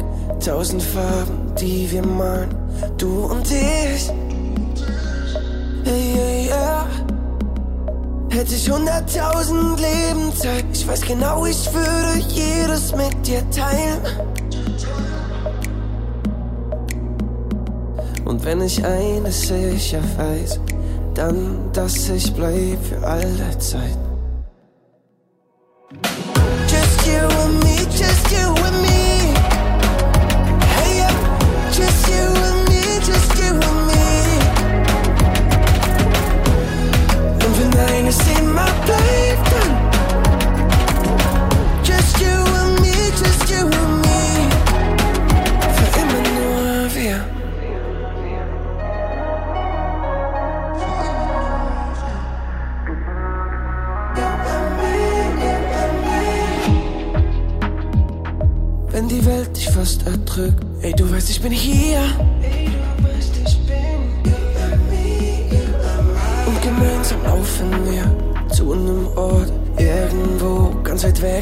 tausend 0.44 0.84
Farben, 0.84 1.56
die 1.58 1.90
wir 1.90 2.06
malen, 2.06 2.54
du 2.98 3.26
und 3.26 3.50
ich. 3.50 4.12
Hey, 5.86 6.14
hey, 6.14 6.50
ja. 6.50 6.86
Hätte 8.32 8.54
ich 8.54 8.70
hunderttausend 8.70 9.80
Leben 9.80 10.36
Zeit, 10.36 10.66
ich 10.74 10.86
weiß 10.86 11.02
genau, 11.04 11.46
ich 11.46 11.74
würde 11.74 12.20
jedes 12.28 12.94
mit 12.94 13.26
dir 13.26 13.50
teilen. 13.50 14.02
Und 18.26 18.44
wenn 18.44 18.62
ich 18.62 18.84
eines 18.84 19.48
sicher 19.48 20.02
weiß, 20.18 20.60
dann, 21.16 21.72
dass 21.74 22.10
ich 22.10 22.34
bleib 22.34 22.84
für 22.86 23.06
alle 23.06 23.58
Zeit. 23.58 24.05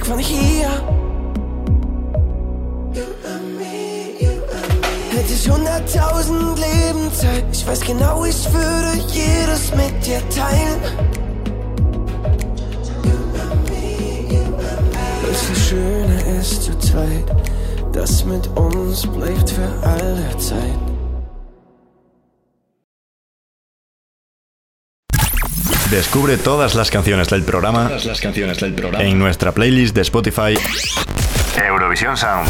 Weg 0.03 0.05
von 0.05 0.19
hier. 0.19 0.69
Hätte 5.11 5.33
ich 5.33 5.49
hunderttausend 5.49 6.59
Leben 6.59 7.13
Zeit, 7.13 7.45
ich 7.51 7.67
weiß 7.67 7.81
genau, 7.81 8.25
ich 8.25 8.51
würde 8.51 8.97
jedes 9.07 9.71
mit 9.75 10.05
dir 10.05 10.21
teilen. 10.29 10.81
Das 15.27 15.67
Schöne 15.67 16.39
ist 16.39 16.63
zu 16.63 16.77
zweit, 16.79 17.25
das 17.93 18.25
mit 18.25 18.47
uns 18.57 19.07
bleibt 19.07 19.49
für 19.49 19.87
alle 19.87 20.37
Zeit. 20.37 20.92
Descubre 25.93 26.37
todas 26.37 26.73
las 26.73 26.89
canciones 26.89 27.29
del 27.29 27.43
programa, 27.43 27.87
Todas 27.87 28.05
las 28.05 28.19
canciones 28.19 28.59
del 28.59 28.73
programa. 28.73 29.05
en 29.05 29.19
nuestra 29.19 29.51
playlist 29.51 29.93
de 29.93 30.01
Spotify 30.01 30.55
Eurovisión 31.63 32.17
Sound. 32.17 32.49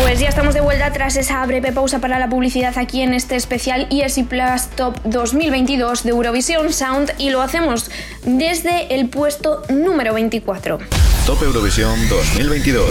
Pues 0.00 0.20
ya 0.20 0.28
estamos 0.28 0.54
de 0.54 0.60
vuelta 0.60 0.92
tras 0.92 1.16
esa 1.16 1.44
breve 1.46 1.72
pausa 1.72 1.98
para 1.98 2.20
la 2.20 2.28
publicidad 2.28 2.78
aquí 2.78 3.02
en 3.02 3.12
este 3.12 3.34
especial 3.34 3.88
ESI 3.90 4.22
Plus 4.22 4.68
Top 4.76 4.96
2022 5.02 6.04
de 6.04 6.10
Eurovisión 6.10 6.72
Sound 6.72 7.12
y 7.18 7.30
lo 7.30 7.42
hacemos 7.42 7.90
desde 8.24 8.94
el 8.94 9.08
puesto 9.08 9.64
número 9.68 10.14
24. 10.14 10.78
Top 11.26 11.42
Eurovisión 11.42 12.08
2022. 12.08 12.88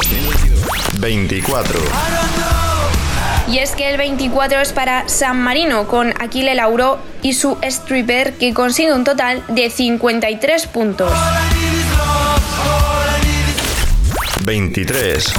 24. 1.00 1.80
Y 3.48 3.58
es 3.60 3.72
que 3.72 3.90
el 3.90 3.98
24 3.98 4.62
es 4.62 4.74
para 4.74 5.08
San 5.10 5.40
Marino 5.42 5.88
con 5.88 6.14
Aquile 6.20 6.56
Lauro 6.56 7.00
y 7.22 7.34
su 7.34 7.58
stripper 7.62 8.34
que 8.34 8.54
consigue 8.54 8.94
un 8.94 9.04
total 9.04 9.44
de 9.50 9.70
53 9.70 10.68
puntos. 10.68 11.12
23. 14.46 15.34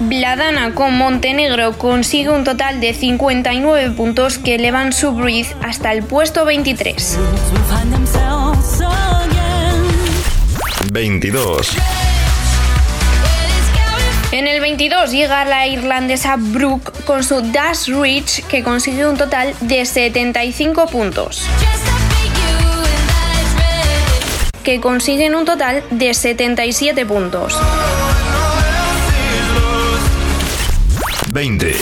Bladana 0.00 0.74
con 0.74 0.98
Montenegro 0.98 1.78
consigue 1.78 2.30
un 2.30 2.44
total 2.44 2.80
de 2.80 2.92
59 2.92 3.90
puntos 3.92 4.38
que 4.38 4.56
elevan 4.56 4.92
su 4.92 5.12
Breathe 5.12 5.54
hasta 5.62 5.92
el 5.92 6.02
puesto 6.02 6.44
23. 6.44 7.18
22. 10.92 11.76
En 14.32 14.46
el 14.48 14.62
22 14.62 15.10
llega 15.10 15.44
la 15.44 15.66
irlandesa 15.66 16.36
Brooke 16.38 17.04
con 17.04 17.22
su 17.22 17.42
Dash 17.42 17.88
Reach 17.88 18.42
que 18.46 18.62
consigue 18.62 19.06
un 19.06 19.18
total 19.18 19.54
de 19.60 19.84
75 19.84 20.86
puntos. 20.86 21.44
Que 24.64 24.80
consiguen 24.80 25.34
un 25.34 25.44
total 25.44 25.84
de 25.90 26.14
77 26.14 27.04
puntos. 27.04 27.60
20. 31.28 31.76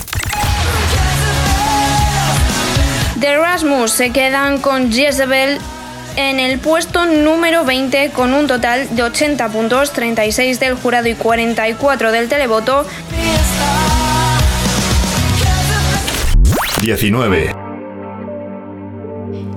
The 3.20 3.36
Rasmus 3.36 3.92
se 3.92 4.10
quedan 4.10 4.60
con 4.60 4.92
Jezebel 4.92 5.60
en 6.28 6.38
el 6.38 6.58
puesto 6.58 7.06
número 7.06 7.64
20 7.64 8.10
con 8.10 8.34
un 8.34 8.46
total 8.46 8.94
de 8.94 9.02
80 9.02 9.48
puntos, 9.48 9.92
36 9.92 10.60
del 10.60 10.74
jurado 10.74 11.08
y 11.08 11.14
44 11.14 12.12
del 12.12 12.28
televoto. 12.28 12.86
19. 16.82 17.54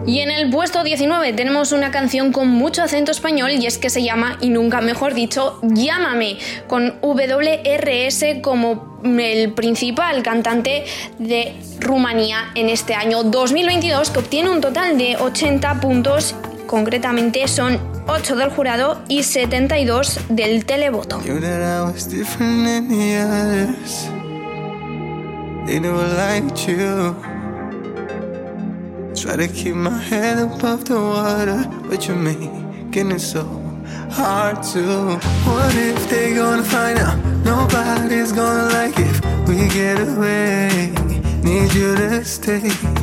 Y 0.06 0.20
en 0.20 0.32
el 0.32 0.50
puesto 0.50 0.84
19 0.84 1.34
tenemos 1.34 1.72
una 1.72 1.90
canción 1.92 2.32
con 2.32 2.48
mucho 2.50 2.84
acento 2.84 3.12
español 3.12 3.52
y 3.52 3.66
es 3.66 3.78
que 3.78 3.90
se 3.90 4.04
llama, 4.04 4.38
y 4.42 4.50
nunca 4.50 4.82
mejor 4.82 5.14
dicho, 5.14 5.60
Llámame, 5.64 6.38
con 6.68 7.00
WRS 7.02 8.42
como 8.42 9.00
el 9.04 9.54
principal 9.54 10.24
cantante 10.24 10.86
de 11.20 11.56
Rumanía 11.80 12.52
en 12.56 12.70
este 12.70 12.96
año 12.96 13.24
2022 13.24 14.12
que 14.12 14.20
obtiene 14.20 14.50
un 14.50 14.60
total 14.62 14.98
de 14.98 15.16
80 15.16 15.80
puntos, 15.80 16.36
concretamente 16.74 17.48
son 17.48 17.80
8 18.08 18.36
del 18.36 18.50
jurado 18.50 19.04
y 19.08 19.22
72 19.22 20.20
del 20.30 20.66
televoto. 20.66 21.22
Try 29.14 29.38
to 29.38 29.48
keep 29.54 29.76
my 29.76 29.92
head 30.10 30.40
above 30.40 30.86
the 30.86 30.96
water, 30.96 31.64
but 31.88 32.08
you're 32.08 32.18
making 32.18 33.12
it 33.12 33.22
so 33.22 33.46
hard 34.10 34.64
to. 34.74 35.20
What 35.46 35.76
if 35.76 36.10
they 36.10 36.34
gonna 36.34 36.64
find 36.64 36.98
out? 36.98 37.18
Nobody's 37.46 38.34
gonna 38.34 38.70
like 38.74 39.00
if 39.00 39.22
we 39.48 39.70
get 39.70 40.00
away. 40.00 40.92
Need 41.44 41.74
you 41.74 41.96
to 41.96 42.26
stay. 42.26 43.03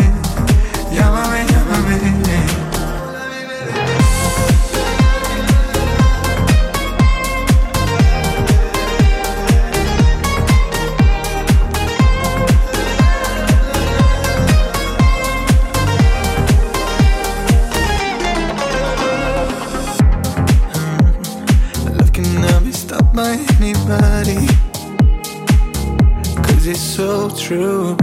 It's 26.71 26.79
so 26.79 27.29
true. 27.31 27.97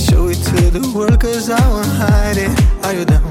Show 0.00 0.28
it 0.32 0.40
to 0.48 0.70
the 0.72 0.80
world 0.96 1.20
cause 1.20 1.50
I 1.50 1.60
won't 1.68 1.86
hide 1.86 2.38
it. 2.38 2.52
Are 2.86 2.94
you 2.94 3.04
down 3.04 3.30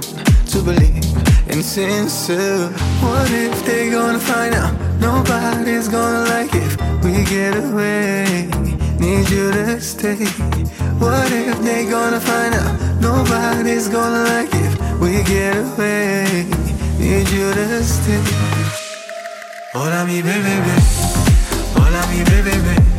to 0.53 0.61
believe 0.61 1.01
in 1.49 1.63
sincere? 1.63 2.69
What 3.01 3.31
if 3.31 3.65
they 3.65 3.89
gonna 3.89 4.19
find 4.19 4.53
out? 4.53 4.71
Nobody's 5.01 5.87
gonna 5.87 6.29
like 6.29 6.53
if 6.53 6.77
we 7.03 7.25
get 7.25 7.57
away. 7.57 8.51
Need 8.99 9.27
you 9.31 9.51
to 9.51 9.81
stay. 9.81 10.29
What 11.01 11.31
if 11.31 11.59
they 11.63 11.89
gonna 11.89 12.21
find 12.21 12.53
out? 12.53 13.01
Nobody's 13.01 13.87
gonna 13.87 14.29
like 14.29 14.53
if 14.53 14.73
we 15.01 15.23
get 15.23 15.57
away. 15.57 16.45
Need 16.99 17.27
you 17.29 17.51
to 17.57 17.83
stay. 17.83 18.21
Hola 19.73 20.05
mi 20.05 20.21
bebé, 20.21 20.55
hola 21.73 22.05
mi 22.11 22.23
bebé, 22.23 22.98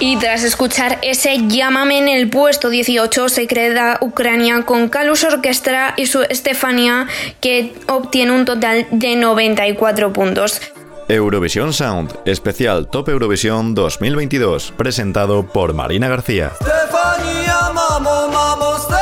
Y 0.00 0.16
tras 0.18 0.42
escuchar 0.42 0.98
ese 1.02 1.46
llámame 1.46 1.98
en 1.98 2.08
el 2.08 2.28
puesto 2.28 2.68
18, 2.68 3.28
se 3.28 3.46
queda 3.46 3.98
Ucrania 4.00 4.62
con 4.62 4.88
Kalus 4.88 5.22
Orquestra 5.22 5.94
y 5.96 6.06
su 6.06 6.22
Estefania, 6.22 7.06
que 7.40 7.72
obtiene 7.86 8.32
un 8.32 8.44
total 8.44 8.88
de 8.90 9.14
94 9.14 10.12
puntos. 10.12 10.60
Eurovisión 11.08 11.72
Sound, 11.72 12.18
especial 12.24 12.88
Top 12.88 13.08
Eurovisión 13.08 13.74
2022, 13.74 14.72
presentado 14.76 15.46
por 15.46 15.74
Marina 15.74 16.08
García. 16.08 16.50
Estefania, 16.60 17.72
mamo, 17.72 18.28
mamo, 18.32 18.93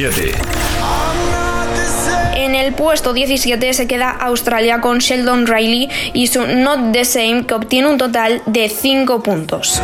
17. 0.00 0.32
En 2.34 2.54
el 2.54 2.72
puesto 2.72 3.12
17 3.12 3.74
se 3.74 3.86
queda 3.86 4.08
Australia 4.08 4.80
con 4.80 4.98
Sheldon 4.98 5.46
Riley 5.46 5.90
y 6.14 6.28
su 6.28 6.46
Not 6.46 6.92
the 6.92 7.04
Same 7.04 7.44
que 7.46 7.52
obtiene 7.52 7.88
un 7.88 7.98
total 7.98 8.40
de 8.46 8.70
5 8.70 9.22
puntos. 9.22 9.82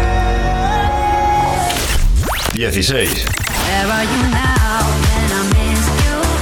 16. 2.55 3.26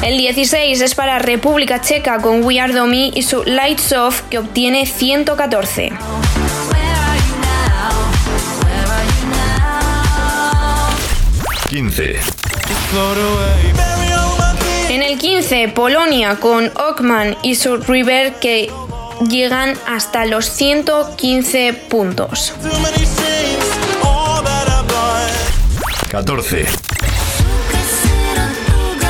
El 0.02 0.18
16 0.18 0.80
es 0.80 0.94
para 0.94 1.18
República 1.18 1.80
Checa 1.80 2.18
con 2.18 2.44
We 2.44 2.60
Are 2.60 2.72
Domi 2.72 3.10
y 3.16 3.22
su 3.22 3.42
Lights 3.42 3.92
Off 3.92 4.20
que 4.30 4.38
obtiene 4.38 4.86
114. 4.86 5.92
Quince. 11.68 12.33
En 14.88 15.02
el 15.02 15.18
15 15.18 15.68
Polonia 15.68 16.36
con 16.36 16.70
Ockman 16.76 17.36
y 17.42 17.56
su 17.56 17.78
River 17.78 18.34
que 18.34 18.70
llegan 19.28 19.74
hasta 19.88 20.26
los 20.26 20.46
115 20.46 21.72
puntos. 21.72 22.54
14. 26.08 26.66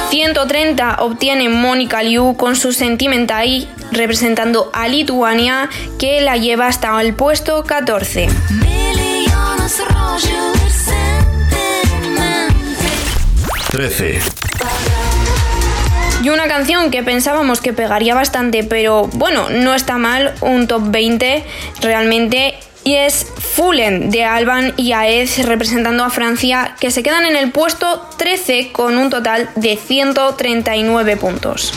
130 0.08 0.96
obtiene 1.00 1.50
Mónica 1.50 2.02
Liu 2.02 2.36
con 2.36 2.56
su 2.56 2.72
Sentimentai 2.72 3.68
representando 3.92 4.70
a 4.72 4.88
Lituania 4.88 5.68
que 5.98 6.22
la 6.22 6.38
lleva 6.38 6.68
hasta 6.68 6.98
el 7.02 7.14
puesto 7.14 7.64
14. 7.64 8.28
13. 13.74 14.20
Y 16.22 16.28
una 16.28 16.46
canción 16.46 16.92
que 16.92 17.02
pensábamos 17.02 17.60
que 17.60 17.72
pegaría 17.72 18.14
bastante, 18.14 18.62
pero 18.62 19.08
bueno, 19.14 19.50
no 19.50 19.74
está 19.74 19.98
mal, 19.98 20.32
un 20.42 20.68
top 20.68 20.92
20 20.92 21.42
realmente. 21.80 22.54
Y 22.84 22.94
es 22.94 23.26
Fullen 23.36 24.12
de 24.12 24.22
Alban 24.22 24.74
y 24.76 24.92
Aez 24.92 25.44
representando 25.44 26.04
a 26.04 26.10
Francia, 26.10 26.76
que 26.78 26.92
se 26.92 27.02
quedan 27.02 27.26
en 27.26 27.34
el 27.34 27.50
puesto 27.50 28.08
13 28.16 28.70
con 28.70 28.96
un 28.96 29.10
total 29.10 29.50
de 29.56 29.76
139 29.76 31.16
puntos. 31.16 31.72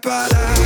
para 0.00 0.57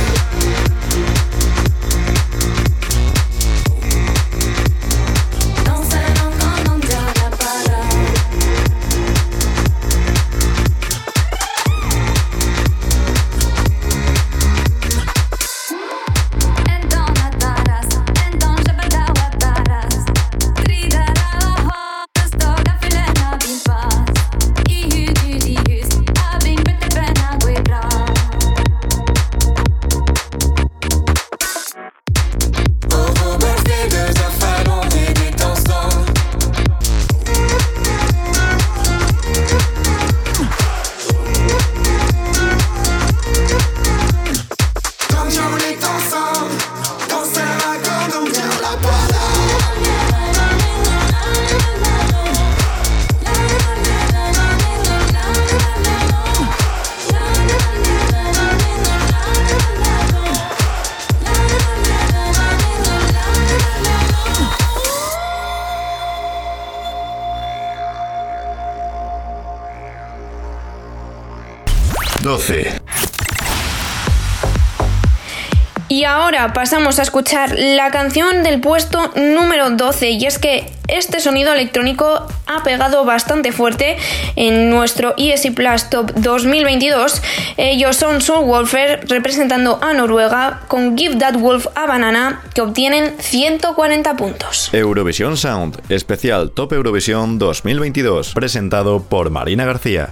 Y 75.87 76.05
ahora 76.05 76.53
pasamos 76.53 76.97
a 76.97 77.03
escuchar 77.03 77.53
la 77.55 77.91
canción 77.91 78.41
del 78.41 78.59
puesto 78.59 79.11
número 79.15 79.69
12 79.69 80.09
y 80.09 80.25
es 80.25 80.39
que 80.39 80.72
este 80.93 81.19
sonido 81.19 81.51
electrónico 81.53 82.27
ha 82.45 82.63
pegado 82.63 83.03
bastante 83.03 83.51
fuerte 83.51 83.97
en 84.35 84.69
nuestro 84.69 85.15
ESC 85.17 85.53
Plus 85.53 85.89
Top 85.89 86.11
2022. 86.13 87.21
Ellos 87.57 87.95
son 87.95 88.21
Soul 88.21 88.45
Wolfer 88.45 89.05
representando 89.07 89.79
a 89.81 89.93
Noruega 89.93 90.61
con 90.67 90.97
Give 90.97 91.15
That 91.15 91.35
Wolf 91.37 91.67
a 91.75 91.87
Banana 91.87 92.41
que 92.53 92.61
obtienen 92.61 93.15
140 93.19 94.15
puntos. 94.15 94.69
Eurovisión 94.73 95.35
Sound, 95.37 95.81
especial 95.89 96.51
Top 96.51 96.71
Eurovisión 96.73 97.39
2022, 97.39 98.33
presentado 98.33 99.01
por 99.01 99.31
Marina 99.31 99.65
García. 99.65 100.09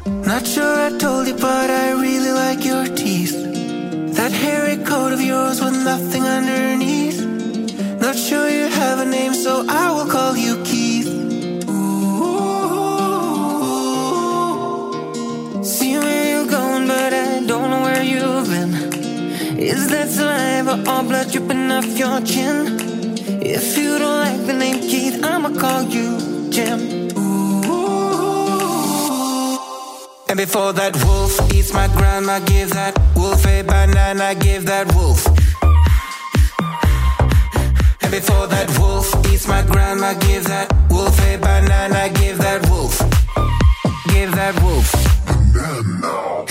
Not 8.02 8.18
sure 8.18 8.50
you 8.50 8.66
have 8.66 9.00
a 9.00 9.06
name, 9.06 9.34
so 9.34 9.64
I 9.70 9.92
will 9.94 10.06
call 10.12 10.36
you 10.36 10.62
but 16.92 17.14
I 17.14 17.40
don't 17.52 17.70
know 17.72 17.82
where 17.88 18.04
you've 18.14 18.48
been. 18.54 18.74
Is 19.72 19.82
that 19.92 20.08
saliva 20.16 20.74
or 20.92 21.02
blood 21.10 21.28
dripping 21.32 21.72
off 21.78 21.90
your 22.02 22.20
chin? 22.32 22.58
If 23.56 23.78
you 23.78 23.92
don't 24.02 24.20
like 24.26 24.42
the 24.50 24.56
name 24.64 24.80
Keith, 24.90 25.18
I'ma 25.24 25.50
call 25.62 25.84
you 25.96 26.10
Jim. 26.56 26.80
And 30.30 30.38
before 30.44 30.72
that 30.80 30.94
wolf 31.06 31.34
eats 31.56 31.72
my 31.80 31.88
grandma, 31.98 32.40
give 32.52 32.70
that 32.80 32.94
wolf 33.16 33.46
a 33.46 33.62
banana, 33.72 34.28
give 34.48 34.64
that 34.72 34.86
wolf. 34.96 35.22
And 38.04 38.12
before 38.18 38.48
that 38.56 38.68
wolf 38.80 39.08
eats 39.32 39.46
my 39.48 39.62
grandma, 39.74 40.10
give 40.28 40.46
that 40.54 40.68
wolf 40.90 41.18
a 41.30 41.38
banana, 41.38 42.02
give 42.22 42.38
that 42.46 42.60
wolf. 42.70 42.96
Give 44.14 44.32
that 44.40 44.56
wolf. 44.64 44.90
I 45.54 46.51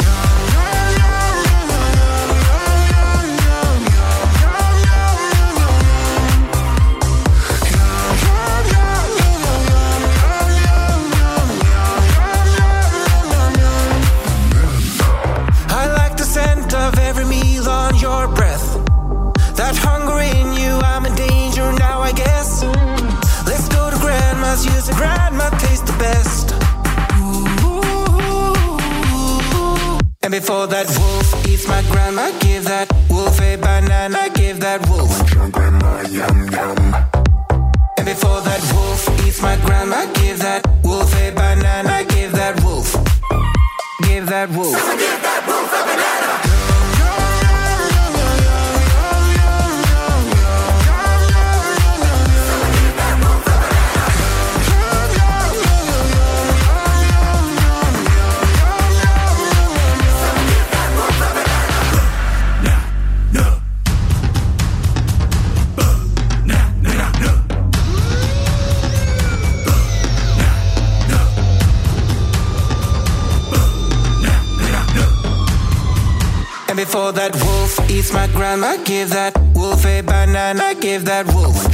give 79.00 79.10
that 79.10 79.38
wolf 79.54 79.86
a 79.86 80.02
banana, 80.02 80.74
give 80.78 81.06
that 81.06 81.26
wolf. 81.32 81.64
And 81.64 81.72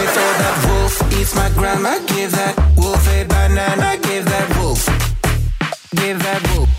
before 0.00 0.34
that 0.42 0.56
wolf 0.66 0.94
eats 1.20 1.34
my 1.34 1.50
grandma, 1.50 1.98
give 2.06 2.32
that 2.32 2.56
wolf 2.74 3.06
a 3.08 3.24
banana, 3.24 3.98
give 4.00 4.24
that 4.24 4.56
wolf. 4.58 4.86
Give 5.96 6.18
that 6.22 6.42
wolf. 6.48 6.48
wolf, 6.48 6.58
wolf. 6.58 6.77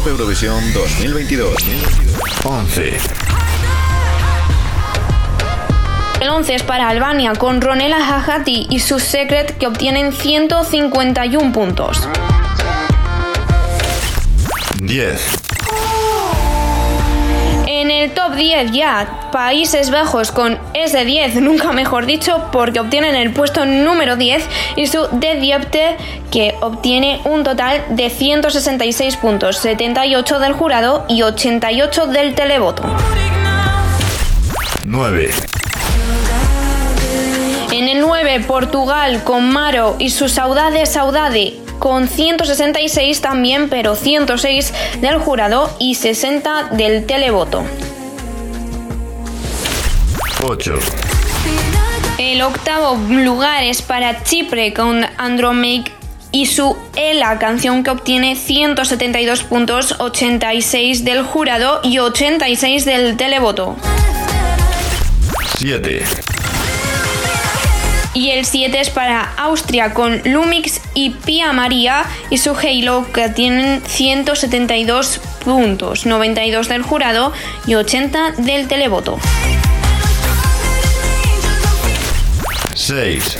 Top 0.00 0.08
Eurovisión 0.08 0.72
2022. 0.72 1.54
11. 2.44 2.98
El 6.20 6.28
11 6.28 6.54
es 6.54 6.62
para 6.62 6.88
Albania 6.88 7.34
con 7.34 7.60
Ronela 7.60 7.98
Hajati 7.98 8.66
y 8.70 8.80
su 8.80 8.98
Secret 8.98 9.58
que 9.58 9.66
obtienen 9.66 10.12
151 10.12 11.52
puntos. 11.52 12.08
10. 14.80 15.22
En 17.66 17.90
el 17.90 18.12
top 18.12 18.36
10 18.36 18.72
ya, 18.72 19.19
Países 19.30 19.90
Bajos 19.90 20.32
con 20.32 20.58
ese 20.74 21.04
10, 21.04 21.36
nunca 21.42 21.72
mejor 21.72 22.06
dicho, 22.06 22.48
porque 22.52 22.80
obtienen 22.80 23.14
el 23.14 23.32
puesto 23.32 23.64
número 23.64 24.16
10 24.16 24.44
y 24.76 24.86
su 24.86 25.06
De 25.12 25.36
Diepte 25.36 25.96
que 26.30 26.54
obtiene 26.60 27.20
un 27.24 27.44
total 27.44 27.84
de 27.90 28.10
166 28.10 29.16
puntos, 29.16 29.58
78 29.58 30.38
del 30.38 30.52
jurado 30.52 31.04
y 31.08 31.22
88 31.22 32.06
del 32.06 32.34
televoto. 32.34 32.82
9. 34.84 35.30
En 37.72 37.88
el 37.88 38.00
9, 38.00 38.40
Portugal 38.46 39.22
con 39.22 39.48
Maro 39.50 39.96
y 39.98 40.10
su 40.10 40.28
Saudade 40.28 40.86
Saudade 40.86 41.54
con 41.78 42.08
166 42.08 43.20
también, 43.20 43.68
pero 43.68 43.94
106 43.94 44.72
del 45.00 45.18
jurado 45.18 45.74
y 45.78 45.94
60 45.94 46.70
del 46.72 47.06
televoto. 47.06 47.64
8. 50.42 50.78
El 52.18 52.42
octavo 52.42 52.96
lugar 53.08 53.64
es 53.64 53.82
para 53.82 54.22
Chipre 54.22 54.72
con 54.72 55.04
Andromake 55.16 55.92
y 56.32 56.46
su 56.46 56.76
Ela, 56.96 57.38
canción 57.38 57.82
que 57.82 57.90
obtiene 57.90 58.36
172 58.36 59.42
puntos, 59.42 59.96
86 59.98 61.04
del 61.04 61.22
jurado 61.22 61.80
y 61.82 61.98
86 61.98 62.84
del 62.84 63.16
televoto. 63.16 63.76
7. 65.58 66.02
Y 68.14 68.30
el 68.30 68.44
7 68.44 68.80
es 68.80 68.90
para 68.90 69.32
Austria 69.36 69.94
con 69.94 70.20
Lumix 70.24 70.80
y 70.94 71.10
Pia 71.10 71.52
María 71.52 72.04
y 72.28 72.38
su 72.38 72.56
Halo 72.56 73.06
que 73.12 73.28
tienen 73.28 73.82
172 73.86 75.20
puntos, 75.44 76.06
92 76.06 76.68
del 76.68 76.82
jurado 76.82 77.32
y 77.66 77.74
80 77.74 78.32
del 78.38 78.68
televoto. 78.68 79.18
6. 82.80 83.38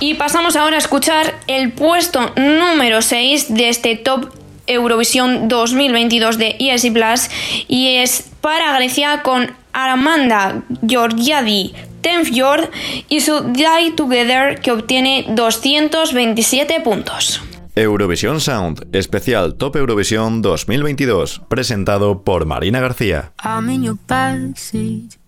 Y 0.00 0.14
pasamos 0.14 0.56
ahora 0.56 0.76
a 0.76 0.78
escuchar 0.78 1.38
el 1.46 1.72
puesto 1.72 2.32
número 2.36 3.02
6 3.02 3.54
de 3.54 3.68
este 3.68 3.96
Top 3.96 4.30
Eurovisión 4.66 5.48
2022 5.48 6.38
de 6.38 6.56
ESI 6.58 6.90
Plus 6.90 7.28
y 7.68 7.96
es 7.96 8.30
para 8.40 8.74
Grecia 8.76 9.22
con 9.22 9.52
Armanda 9.72 10.62
Georgiadi 10.86 11.74
Tenfjord 12.00 12.70
y 13.08 13.20
su 13.20 13.52
Die 13.52 13.92
Together 13.94 14.60
que 14.60 14.72
obtiene 14.72 15.26
227 15.28 16.80
puntos. 16.80 17.42
Eurovisión 17.76 18.40
Sound, 18.40 18.86
especial 18.92 19.54
Top 19.56 19.76
Eurovisión 19.76 20.40
2022, 20.42 21.42
presentado 21.48 22.22
por 22.22 22.46
Marina 22.46 22.80
García. 22.80 23.32
I'm 23.44 23.68
in 23.68 23.84
your 23.84 23.96
backseat. 24.08 25.19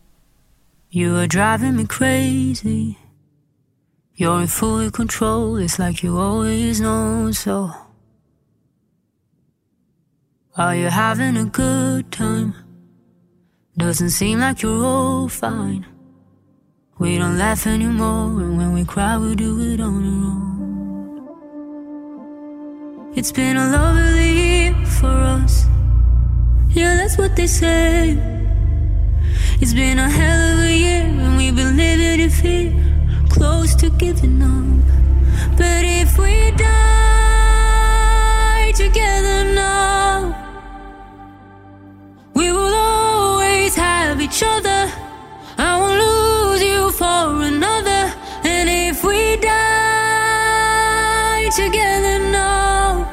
You 0.94 1.16
are 1.16 1.26
driving 1.26 1.76
me 1.76 1.86
crazy. 1.86 2.98
You're 4.14 4.42
in 4.42 4.46
full 4.46 4.90
control, 4.90 5.56
it's 5.56 5.78
like 5.78 6.02
you 6.02 6.18
always 6.18 6.82
know 6.82 7.32
so. 7.32 7.70
Are 10.54 10.76
you 10.76 10.88
having 10.88 11.38
a 11.38 11.46
good 11.46 12.12
time? 12.12 12.54
Doesn't 13.78 14.10
seem 14.10 14.40
like 14.40 14.60
you're 14.60 14.84
all 14.84 15.28
fine. 15.28 15.86
We 16.98 17.16
don't 17.16 17.38
laugh 17.38 17.66
anymore, 17.66 18.42
and 18.42 18.58
when 18.58 18.74
we 18.74 18.84
cry, 18.84 19.16
we 19.16 19.34
do 19.34 19.58
it 19.72 19.80
on 19.80 20.04
our 20.04 20.26
own. 20.28 20.52
It's 23.16 23.32
been 23.32 23.56
a 23.56 23.70
lovely 23.70 24.30
year 24.30 24.74
for 25.00 25.06
us. 25.08 25.64
Yeah, 26.68 26.96
that's 26.96 27.16
what 27.16 27.34
they 27.34 27.46
say. 27.46 28.41
It's 29.62 29.74
been 29.74 30.00
a 30.00 30.10
hell 30.10 30.40
of 30.54 30.58
a 30.64 30.76
year, 30.76 31.04
and 31.04 31.36
we've 31.36 31.54
been 31.54 31.76
living 31.76 32.18
in 32.18 32.30
fear, 32.30 32.72
close 33.28 33.76
to 33.76 33.90
giving 33.90 34.42
up. 34.42 34.64
But 35.56 35.84
if 35.84 36.18
we 36.18 36.50
die 36.56 36.82
together 38.74 39.44
now, 39.54 40.34
we 42.34 42.50
will 42.50 42.74
always 42.74 43.76
have 43.76 44.20
each 44.20 44.42
other. 44.44 44.90
I 45.56 45.78
won't 45.78 45.96
lose 46.06 46.60
you 46.60 46.90
for 46.90 47.44
another. 47.44 48.12
And 48.42 48.68
if 48.68 49.04
we 49.04 49.36
die 49.36 49.50
together 51.54 52.18
now, 52.32 53.06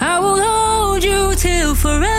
I 0.00 0.18
will 0.18 0.40
hold 0.40 1.04
you 1.04 1.34
till 1.34 1.74
forever. 1.74 2.17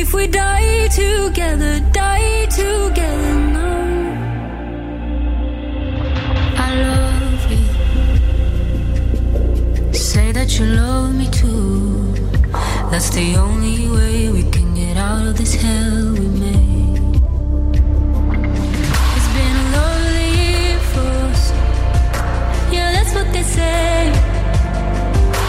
If 0.00 0.14
we 0.14 0.28
die 0.28 0.86
together, 0.86 1.80
die 1.92 2.46
together 2.46 3.34
now. 3.56 3.82
I 6.66 6.68
love 6.86 7.42
you. 7.50 7.64
Say 9.92 10.30
that 10.30 10.56
you 10.56 10.66
love 10.66 11.16
me 11.16 11.26
too. 11.30 12.14
That's 12.92 13.10
the 13.10 13.34
only 13.36 13.88
way 13.88 14.30
we 14.30 14.44
can 14.54 14.72
get 14.76 14.96
out 14.96 15.26
of 15.26 15.36
this 15.36 15.54
hell 15.56 16.12
we 16.12 16.28
made. 16.46 17.00
It's 19.16 19.30
been 19.36 19.58
year 20.38 20.78
for 20.92 21.10
us. 21.26 21.42
Yeah, 22.72 22.92
that's 22.92 23.12
what 23.16 23.28
they 23.32 23.42
say. 23.42 24.12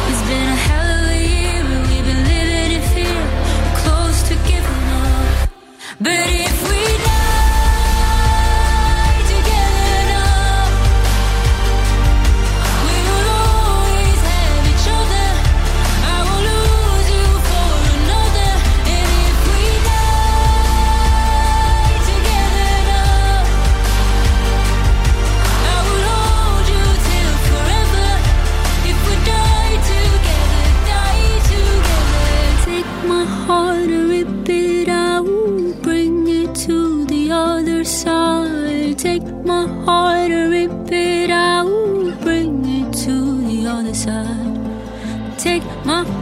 It's 0.09 0.23
been 0.27 0.47
a 0.57 0.59
hell 0.67 0.88
up. 6.01 6.28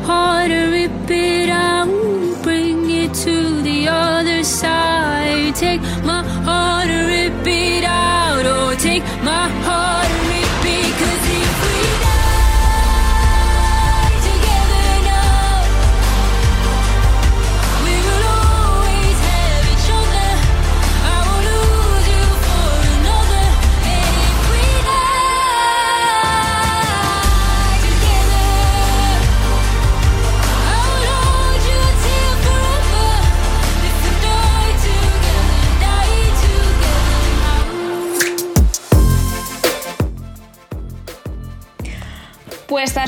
My 0.08 0.14
heart 0.14 1.37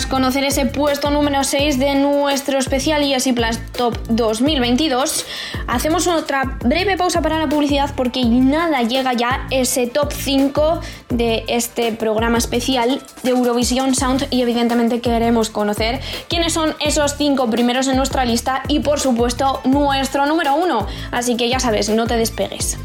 conocer 0.05 0.43
ese 0.43 0.65
puesto 0.65 1.09
número 1.09 1.43
6 1.43 1.79
de 1.79 1.95
nuestro 1.95 2.59
especial 2.59 3.03
ESI 3.03 3.33
Plus 3.33 3.59
Top 3.71 3.97
2022, 4.09 5.25
hacemos 5.67 6.07
otra 6.07 6.57
breve 6.63 6.97
pausa 6.97 7.21
para 7.21 7.39
la 7.39 7.49
publicidad 7.49 7.93
porque 7.95 8.23
nada 8.25 8.81
llega 8.83 9.13
ya 9.13 9.47
ese 9.51 9.87
top 9.87 10.11
5 10.11 10.81
de 11.09 11.43
este 11.47 11.91
programa 11.91 12.37
especial 12.37 13.01
de 13.23 13.31
Eurovisión 13.31 13.95
Sound 13.95 14.27
y 14.29 14.41
evidentemente 14.41 15.01
queremos 15.01 15.49
conocer 15.49 15.99
quiénes 16.27 16.53
son 16.53 16.75
esos 16.79 17.15
5 17.17 17.49
primeros 17.49 17.87
en 17.87 17.97
nuestra 17.97 18.25
lista 18.25 18.63
y 18.67 18.79
por 18.79 18.99
supuesto 18.99 19.61
nuestro 19.65 20.25
número 20.25 20.55
1. 20.55 20.87
Así 21.11 21.37
que 21.37 21.49
ya 21.49 21.59
sabes, 21.59 21.89
no 21.89 22.07
te 22.07 22.15
despegues. 22.17 22.77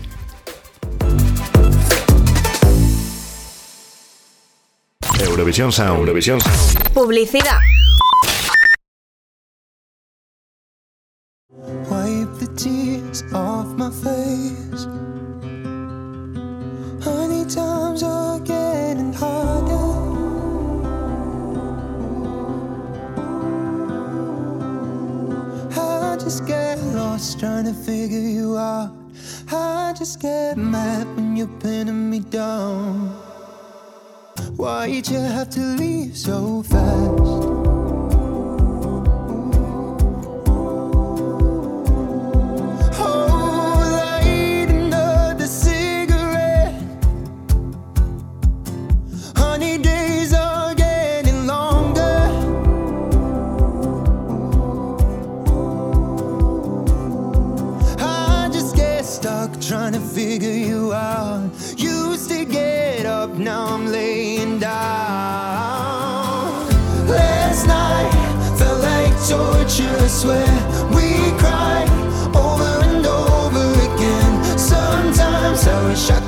Eurovisión 5.45 5.73
Sound, 5.73 6.01
Eurovisión 6.01 6.41
Sound. 6.41 6.91
Publicidad. 6.95 7.61
is 13.13 13.23
off 13.35 13.67
my 13.77 13.91
face. 13.91 14.87
Honey, 17.05 17.45
times 17.45 18.03
are 18.03 18.41
getting 18.41 19.13
harder. 19.13 19.85
I 25.79 26.17
just 26.17 26.47
get 26.47 26.79
lost 26.95 27.39
trying 27.39 27.67
to 27.67 27.75
figure 27.75 28.19
you 28.19 28.57
out. 28.57 28.97
I 29.53 29.93
just 29.99 30.23
get 30.23 30.57
mad 30.57 31.07
when 31.15 31.37
you're 31.37 31.59
pinning 31.61 32.09
me 32.09 32.21
down. 32.21 33.34
Why'd 34.57 35.09
you 35.09 35.19
have 35.19 35.51
to 35.51 35.61
leave 35.61 36.17
so 36.17 36.63
fast? 36.63 37.45
Oh, 42.97 43.79
light 43.93 44.69
another 44.71 45.47
cigarette. 45.47 46.81
Honey, 49.37 49.79
days 49.79 50.33
are 50.33 50.75
getting 50.75 51.47
longer. 51.47 52.31
I 57.99 58.49
just 58.53 58.77
get 58.77 59.05
stuck 59.05 59.61
trying 59.61 59.93
to 59.95 60.01
figure 60.01 60.49
you 60.51 60.93
out. 60.93 61.51
Used 61.77 62.31
to 62.31 62.45
get 62.45 63.05
up, 63.05 63.31
now 63.35 63.67
I'm 63.67 63.87
laying 63.89 64.24
torture, 69.29 70.09
swear. 70.09 70.47
We 70.91 71.09
cried 71.39 71.89
over 72.35 72.73
and 72.85 73.07
over 73.07 73.73
again. 73.89 74.59
Sometimes 74.59 75.67
I 75.67 75.85
wish 75.89 76.11
I 76.11 76.24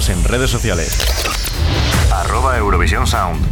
Síguenos 0.00 0.08
en 0.10 0.30
redes 0.30 0.50
sociales. 0.50 0.96
Arroba 2.12 2.56
Eurovisión 2.56 3.06
Sound. 3.06 3.44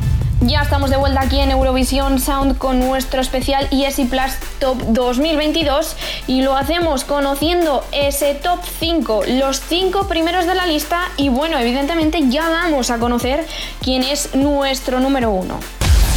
Ya 0.43 0.63
estamos 0.63 0.91
de 0.91 0.97
vuelta 0.97 1.23
aquí 1.23 1.41
en 1.41 1.51
Eurovisión 1.51 2.21
Sound 2.21 2.59
con 2.59 2.79
nuestro 2.79 3.21
especial 3.21 3.69
ESI 3.73 4.05
Plus 4.05 4.33
Top 4.61 4.81
2022 4.89 5.97
y 6.29 6.43
lo 6.43 6.57
hacemos 6.57 7.05
conociendo 7.05 7.85
ese 7.91 8.35
top 8.35 8.61
5, 8.79 9.23
los 9.27 9.61
5 9.61 10.07
primeros 10.07 10.47
de 10.47 10.55
la 10.55 10.67
lista 10.67 11.09
y 11.17 11.31
bueno, 11.31 11.59
evidentemente 11.59 12.21
ya 12.29 12.49
vamos 12.49 12.91
a 12.91 12.99
conocer 12.99 13.45
quién 13.83 14.05
es 14.05 14.35
nuestro 14.37 15.01
número 15.01 15.31
1. 15.31 15.59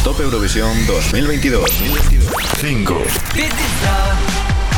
Top 0.04 0.20
Eurovisión 0.20 0.86
2022. 0.86 1.68
5. 2.60 3.02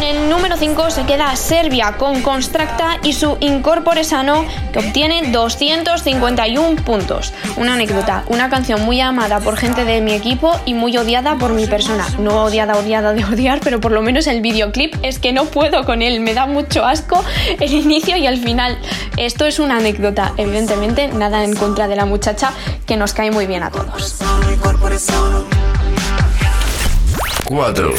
En 0.02 0.16
el 0.16 0.28
número 0.28 0.56
5 0.56 0.90
se 0.90 1.06
queda 1.06 1.36
Serbia 1.36 1.92
con 1.96 2.22
Constructa 2.22 2.98
y 3.04 3.12
su 3.12 3.36
Incorpore 3.38 4.02
Sano 4.02 4.44
que 4.72 4.80
obtiene 4.80 5.30
251 5.30 6.82
puntos. 6.82 7.32
Una 7.56 7.74
anécdota, 7.74 8.24
una 8.26 8.50
canción 8.50 8.84
muy 8.84 9.00
amada 9.00 9.38
por 9.38 9.56
gente 9.56 9.84
de 9.84 10.00
mi 10.00 10.12
equipo 10.12 10.58
y 10.64 10.74
muy 10.74 10.96
odiada 10.96 11.36
por 11.36 11.52
mi 11.52 11.68
persona. 11.68 12.04
No 12.18 12.42
odiada, 12.42 12.76
odiada 12.76 13.12
de 13.12 13.24
odiar, 13.24 13.60
pero 13.62 13.80
por 13.80 13.92
lo 13.92 14.02
menos 14.02 14.26
el 14.26 14.40
videoclip 14.40 14.92
es 15.04 15.20
que 15.20 15.32
no 15.32 15.44
puedo 15.44 15.84
con 15.84 16.02
él. 16.02 16.18
Me 16.18 16.34
da 16.34 16.46
mucho 16.46 16.84
asco 16.84 17.24
el 17.60 17.72
inicio 17.72 18.16
y 18.16 18.26
el 18.26 18.42
final. 18.42 18.76
Esto 19.16 19.46
es 19.46 19.60
una 19.60 19.76
anécdota, 19.76 20.32
evidentemente 20.36 21.08
nada 21.08 21.44
en 21.44 21.54
contra 21.54 21.86
de 21.86 21.94
la 21.94 22.06
muchacha 22.06 22.52
que 22.86 22.96
nos 22.96 23.12
cae 23.14 23.30
muy 23.30 23.46
bien 23.46 23.62
a 23.62 23.70
todos. 23.70 24.16
4. 27.44 27.94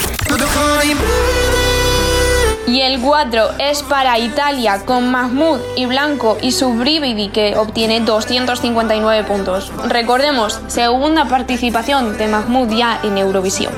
Y 2.65 2.81
el 2.81 3.01
4 3.01 3.51
es 3.59 3.83
para 3.83 4.17
Italia 4.17 4.83
con 4.85 5.11
Mahmoud 5.11 5.59
y 5.75 5.85
Blanco 5.85 6.37
y 6.41 6.53
su 6.53 6.73
Brividi 6.73 7.29
que 7.29 7.57
obtiene 7.57 7.99
259 7.99 9.23
puntos. 9.25 9.71
Recordemos, 9.87 10.59
segunda 10.67 11.25
participación 11.25 12.17
de 12.17 12.27
Mahmoud 12.27 12.73
ya 12.73 12.99
en 13.03 13.17
Eurovisión. 13.17 13.73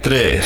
3. 0.00 0.44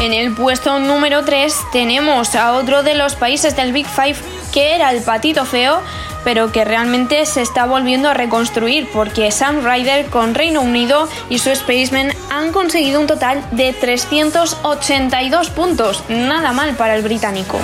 En 0.00 0.12
el 0.12 0.34
puesto 0.34 0.78
número 0.78 1.24
3 1.24 1.54
tenemos 1.72 2.34
a 2.34 2.52
otro 2.52 2.82
de 2.82 2.94
los 2.94 3.14
países 3.14 3.56
del 3.56 3.72
Big 3.72 3.86
Five 3.86 4.16
que 4.52 4.74
era 4.74 4.90
el 4.90 5.02
patito 5.02 5.44
feo, 5.44 5.82
pero 6.26 6.50
que 6.50 6.64
realmente 6.64 7.24
se 7.24 7.40
está 7.40 7.66
volviendo 7.66 8.08
a 8.08 8.14
reconstruir 8.14 8.88
porque 8.92 9.30
Sam 9.30 9.64
Ryder 9.64 10.06
con 10.06 10.34
Reino 10.34 10.60
Unido 10.60 11.08
y 11.30 11.38
su 11.38 11.54
Spaceman 11.54 12.08
han 12.30 12.50
conseguido 12.50 13.00
un 13.00 13.06
total 13.06 13.44
de 13.52 13.72
382 13.72 15.50
puntos. 15.50 16.02
Nada 16.08 16.52
mal 16.52 16.74
para 16.74 16.96
el 16.96 17.02
británico. 17.02 17.60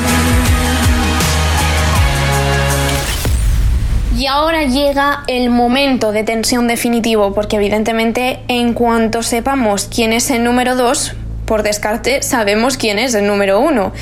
Y 4.17 4.27
ahora 4.29 4.63
llega 4.63 5.25
el 5.27 5.51
momento 5.51 6.13
de 6.13 6.23
tensión 6.23 6.69
definitivo, 6.69 7.35
porque 7.35 7.57
evidentemente 7.57 8.45
en 8.47 8.75
cuanto 8.75 9.25
sepamos 9.25 9.89
quién 9.93 10.13
es 10.13 10.31
el 10.31 10.45
número 10.45 10.77
2, 10.77 11.17
por 11.47 11.65
descarte 11.65 12.23
sabemos 12.23 12.77
quién 12.77 13.01
es 13.01 13.13
el 13.15 13.27
número 13.27 13.59
1. 13.59 13.93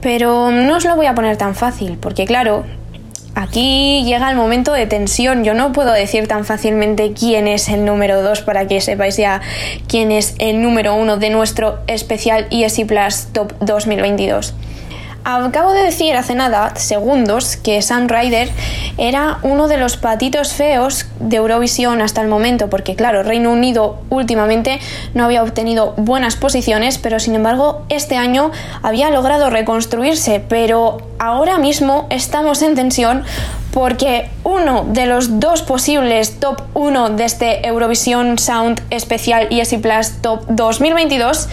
Pero 0.00 0.50
no 0.50 0.76
os 0.76 0.84
lo 0.84 0.96
voy 0.96 1.06
a 1.06 1.14
poner 1.14 1.36
tan 1.36 1.54
fácil, 1.54 1.98
porque 2.00 2.26
claro, 2.26 2.64
aquí 3.38 4.02
llega 4.04 4.30
el 4.30 4.36
momento 4.36 4.72
de 4.72 4.86
tensión. 4.86 5.44
Yo 5.44 5.54
no 5.54 5.72
puedo 5.72 5.92
decir 5.92 6.26
tan 6.26 6.44
fácilmente 6.44 7.12
quién 7.12 7.46
es 7.46 7.68
el 7.68 7.84
número 7.84 8.22
2 8.22 8.42
para 8.42 8.66
que 8.66 8.80
sepáis 8.80 9.16
ya 9.16 9.40
quién 9.86 10.10
es 10.10 10.34
el 10.38 10.60
número 10.60 10.94
1 10.96 11.18
de 11.18 11.30
nuestro 11.30 11.78
especial 11.86 12.48
ESI 12.50 12.84
Plus 12.84 13.28
Top 13.32 13.52
2022. 13.60 14.54
Acabo 15.24 15.72
de 15.72 15.82
decir 15.82 16.16
hace 16.16 16.34
nada, 16.34 16.74
segundos, 16.76 17.56
que 17.56 17.82
Sam 17.82 18.08
Ryder 18.08 18.50
era 18.96 19.38
uno 19.42 19.68
de 19.68 19.76
los 19.76 19.96
patitos 19.96 20.54
feos 20.54 21.06
de 21.20 21.36
Eurovisión 21.36 22.00
hasta 22.00 22.22
el 22.22 22.28
momento, 22.28 22.70
porque 22.70 22.96
claro, 22.96 23.22
Reino 23.22 23.52
Unido 23.52 23.98
últimamente 24.08 24.80
no 25.14 25.24
había 25.24 25.42
obtenido 25.42 25.92
buenas 25.98 26.36
posiciones, 26.36 26.98
pero 26.98 27.20
sin 27.20 27.34
embargo 27.34 27.84
este 27.90 28.16
año 28.16 28.52
había 28.82 29.10
logrado 29.10 29.50
reconstruirse, 29.50 30.40
pero 30.40 30.98
ahora 31.18 31.58
mismo 31.58 32.06
estamos 32.10 32.62
en 32.62 32.74
tensión 32.74 33.24
porque 33.72 34.30
uno 34.44 34.86
de 34.88 35.06
los 35.06 35.40
dos 35.40 35.62
posibles 35.62 36.40
top 36.40 36.62
1 36.74 37.10
de 37.10 37.24
este 37.24 37.66
Eurovisión 37.66 38.38
Sound 38.38 38.80
especial 38.90 39.46
ESI 39.50 39.78
Plus 39.78 40.12
Top 40.22 40.46
2022 40.48 41.48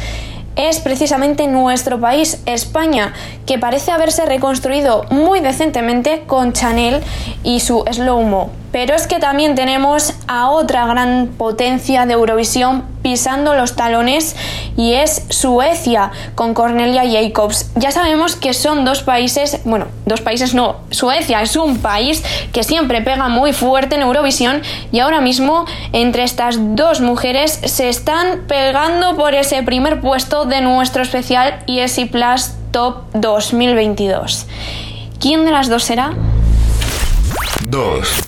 es 0.56 0.80
precisamente 0.80 1.48
nuestro 1.48 2.00
país, 2.00 2.42
España, 2.46 3.14
que 3.46 3.60
parece 3.60 3.92
haberse 3.92 4.26
reconstruido 4.26 5.06
muy 5.10 5.40
decentemente 5.40 6.24
con 6.28 6.54
Chanel 6.54 7.02
y 7.44 7.60
su 7.60 7.84
Slow 7.92 8.24
Mo. 8.24 8.65
Pero 8.76 8.94
es 8.94 9.08
que 9.08 9.20
también 9.20 9.56
tenemos 9.56 10.12
a 10.28 10.50
otra 10.50 10.86
gran 10.86 11.30
potencia 11.38 12.06
de 12.06 12.12
Eurovisión 12.12 12.84
pisando 13.02 13.56
los 13.56 13.78
talones 13.78 14.36
y 14.76 14.96
es 14.96 15.24
Suecia 15.30 16.12
con 16.36 16.54
Cornelia 16.54 17.04
Jacobs. 17.10 17.72
Ya 17.76 17.92
sabemos 17.92 18.36
que 18.36 18.54
son 18.54 18.84
dos 18.84 19.02
países, 19.02 19.62
bueno, 19.64 19.88
dos 20.06 20.20
países 20.20 20.54
no, 20.54 20.82
Suecia 20.92 21.42
es 21.42 21.56
un 21.56 21.78
país 21.78 22.22
que 22.52 22.64
siempre 22.64 23.02
pega 23.02 23.30
muy 23.30 23.54
fuerte 23.54 23.96
en 23.96 24.02
Eurovisión 24.02 24.62
y 24.92 25.00
ahora 25.00 25.22
mismo 25.22 25.64
entre 25.94 26.24
estas 26.24 26.58
dos 26.76 27.00
mujeres 27.00 27.62
se 27.64 27.88
están 27.88 28.42
pegando 28.46 29.16
por 29.16 29.36
ese 29.36 29.64
primer 29.64 30.02
puesto 30.02 30.44
de 30.44 30.60
nuestro 30.60 31.02
especial 31.02 31.64
ESI 31.68 32.08
Plus 32.08 32.52
Top 32.72 33.04
2022. 33.14 34.48
¿Quién 35.22 35.46
de 35.46 35.52
las 35.52 35.70
dos 35.70 35.86
será? 35.86 36.12
Dos. 37.70 38.26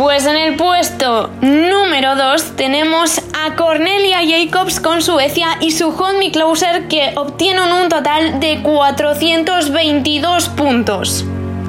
Pues 0.00 0.24
en 0.24 0.36
el 0.36 0.56
puesto 0.56 1.28
número 1.42 2.16
2 2.16 2.56
tenemos 2.56 3.20
a 3.34 3.54
Cornelia 3.54 4.20
Jacobs 4.26 4.80
con 4.80 5.02
Suecia 5.02 5.58
y 5.60 5.72
su 5.72 5.90
Hold 5.90 6.18
Me 6.18 6.30
Closer 6.30 6.88
que 6.88 7.12
obtienen 7.16 7.70
un 7.70 7.90
total 7.90 8.40
de 8.40 8.62
422 8.62 10.48
puntos. 10.56 11.26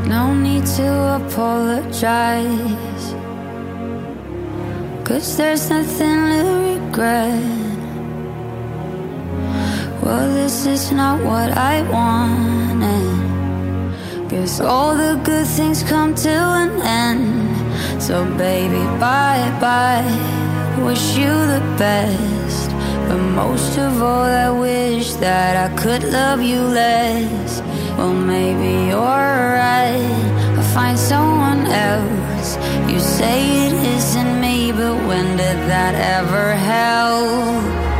No 0.07 0.33
need 0.33 0.63
to 0.77 1.15
apologize. 1.15 2.47
Cause 5.03 5.35
there's 5.35 5.69
nothing 5.69 6.29
to 6.29 6.87
regret. 6.87 7.37
Well, 10.01 10.33
this 10.33 10.65
is 10.65 10.93
not 10.93 11.19
what 11.19 11.51
I 11.57 11.81
wanted. 11.91 13.09
Cause 14.29 14.61
all 14.61 14.95
the 14.95 15.19
good 15.25 15.45
things 15.45 15.83
come 15.83 16.15
to 16.15 16.29
an 16.29 16.81
end. 16.81 17.60
So 17.99 18.25
baby, 18.37 18.83
bye 18.99 19.49
bye. 19.59 20.05
Wish 20.83 21.17
you 21.17 21.29
the 21.29 21.63
best. 21.77 22.69
But 23.07 23.17
most 23.17 23.77
of 23.77 24.01
all, 24.01 24.23
I 24.23 24.49
wish 24.49 25.13
that 25.15 25.53
I 25.65 25.75
could 25.75 26.03
love 26.03 26.41
you 26.41 26.61
less. 26.61 27.61
Well, 27.97 28.13
maybe 28.13 28.89
you're 28.89 29.41
right. 29.65 30.21
I'll 30.57 30.73
find 30.73 30.97
someone 30.97 31.67
else. 31.67 32.57
You 32.91 32.99
say 32.99 33.67
it 33.67 33.73
isn't 33.95 34.39
me, 34.39 34.71
but 34.71 34.95
when 35.07 35.37
did 35.37 35.59
that 35.69 35.93
ever 36.17 36.53
help? 36.53 37.90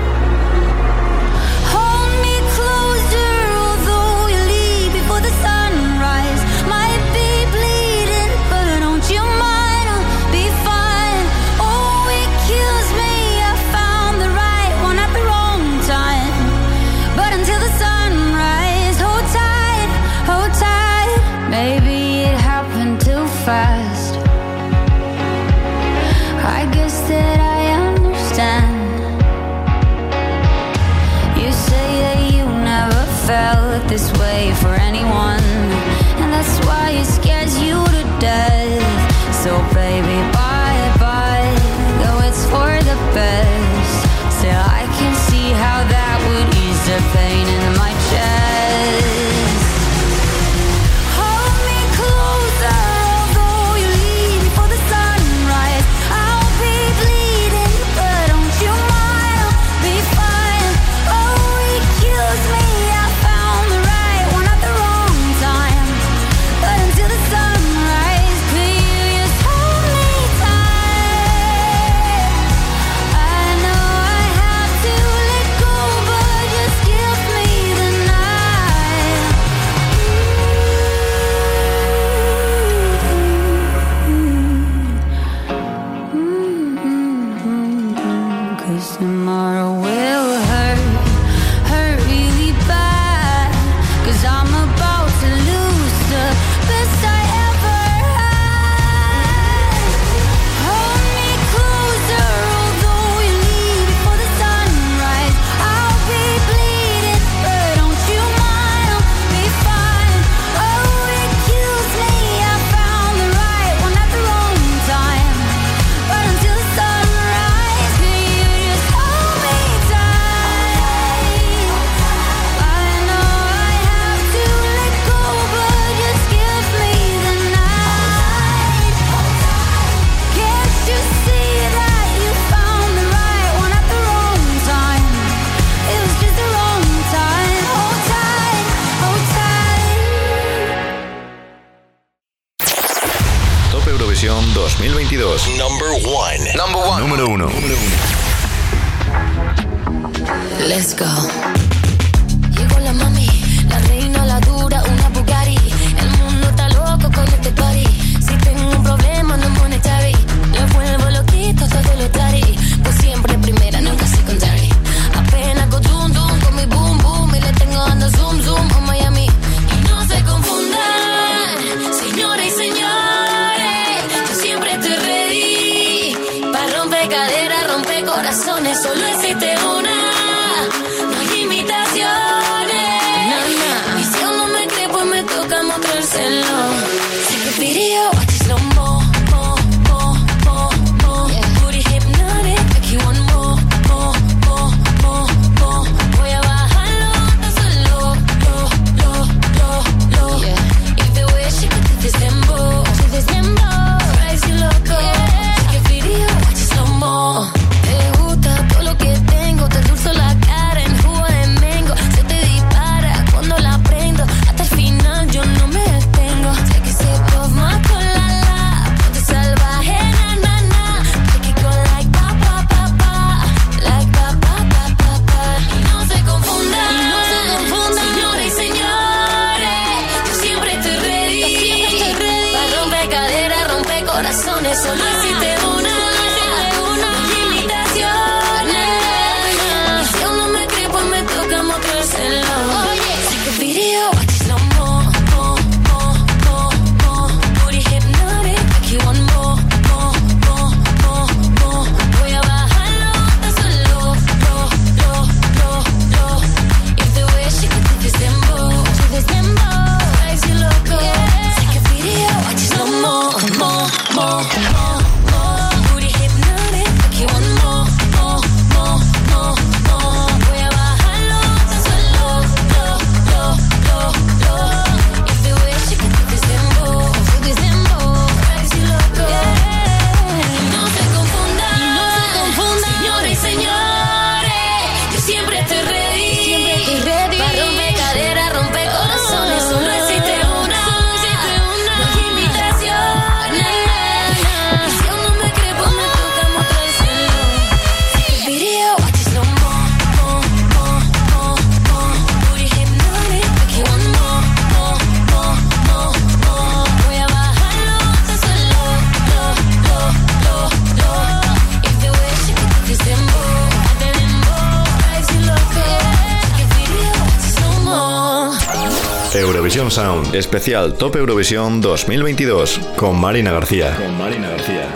Sound, 320.02 320.34
especial 320.34 320.96
Top 320.96 321.16
Eurovisión 321.16 321.80
2022, 321.80 322.80
con 322.96 323.22
Marina 323.22 323.52
García. 323.52 323.96
Con 323.96 324.18
Marina 324.18 324.50
García. 324.50 324.88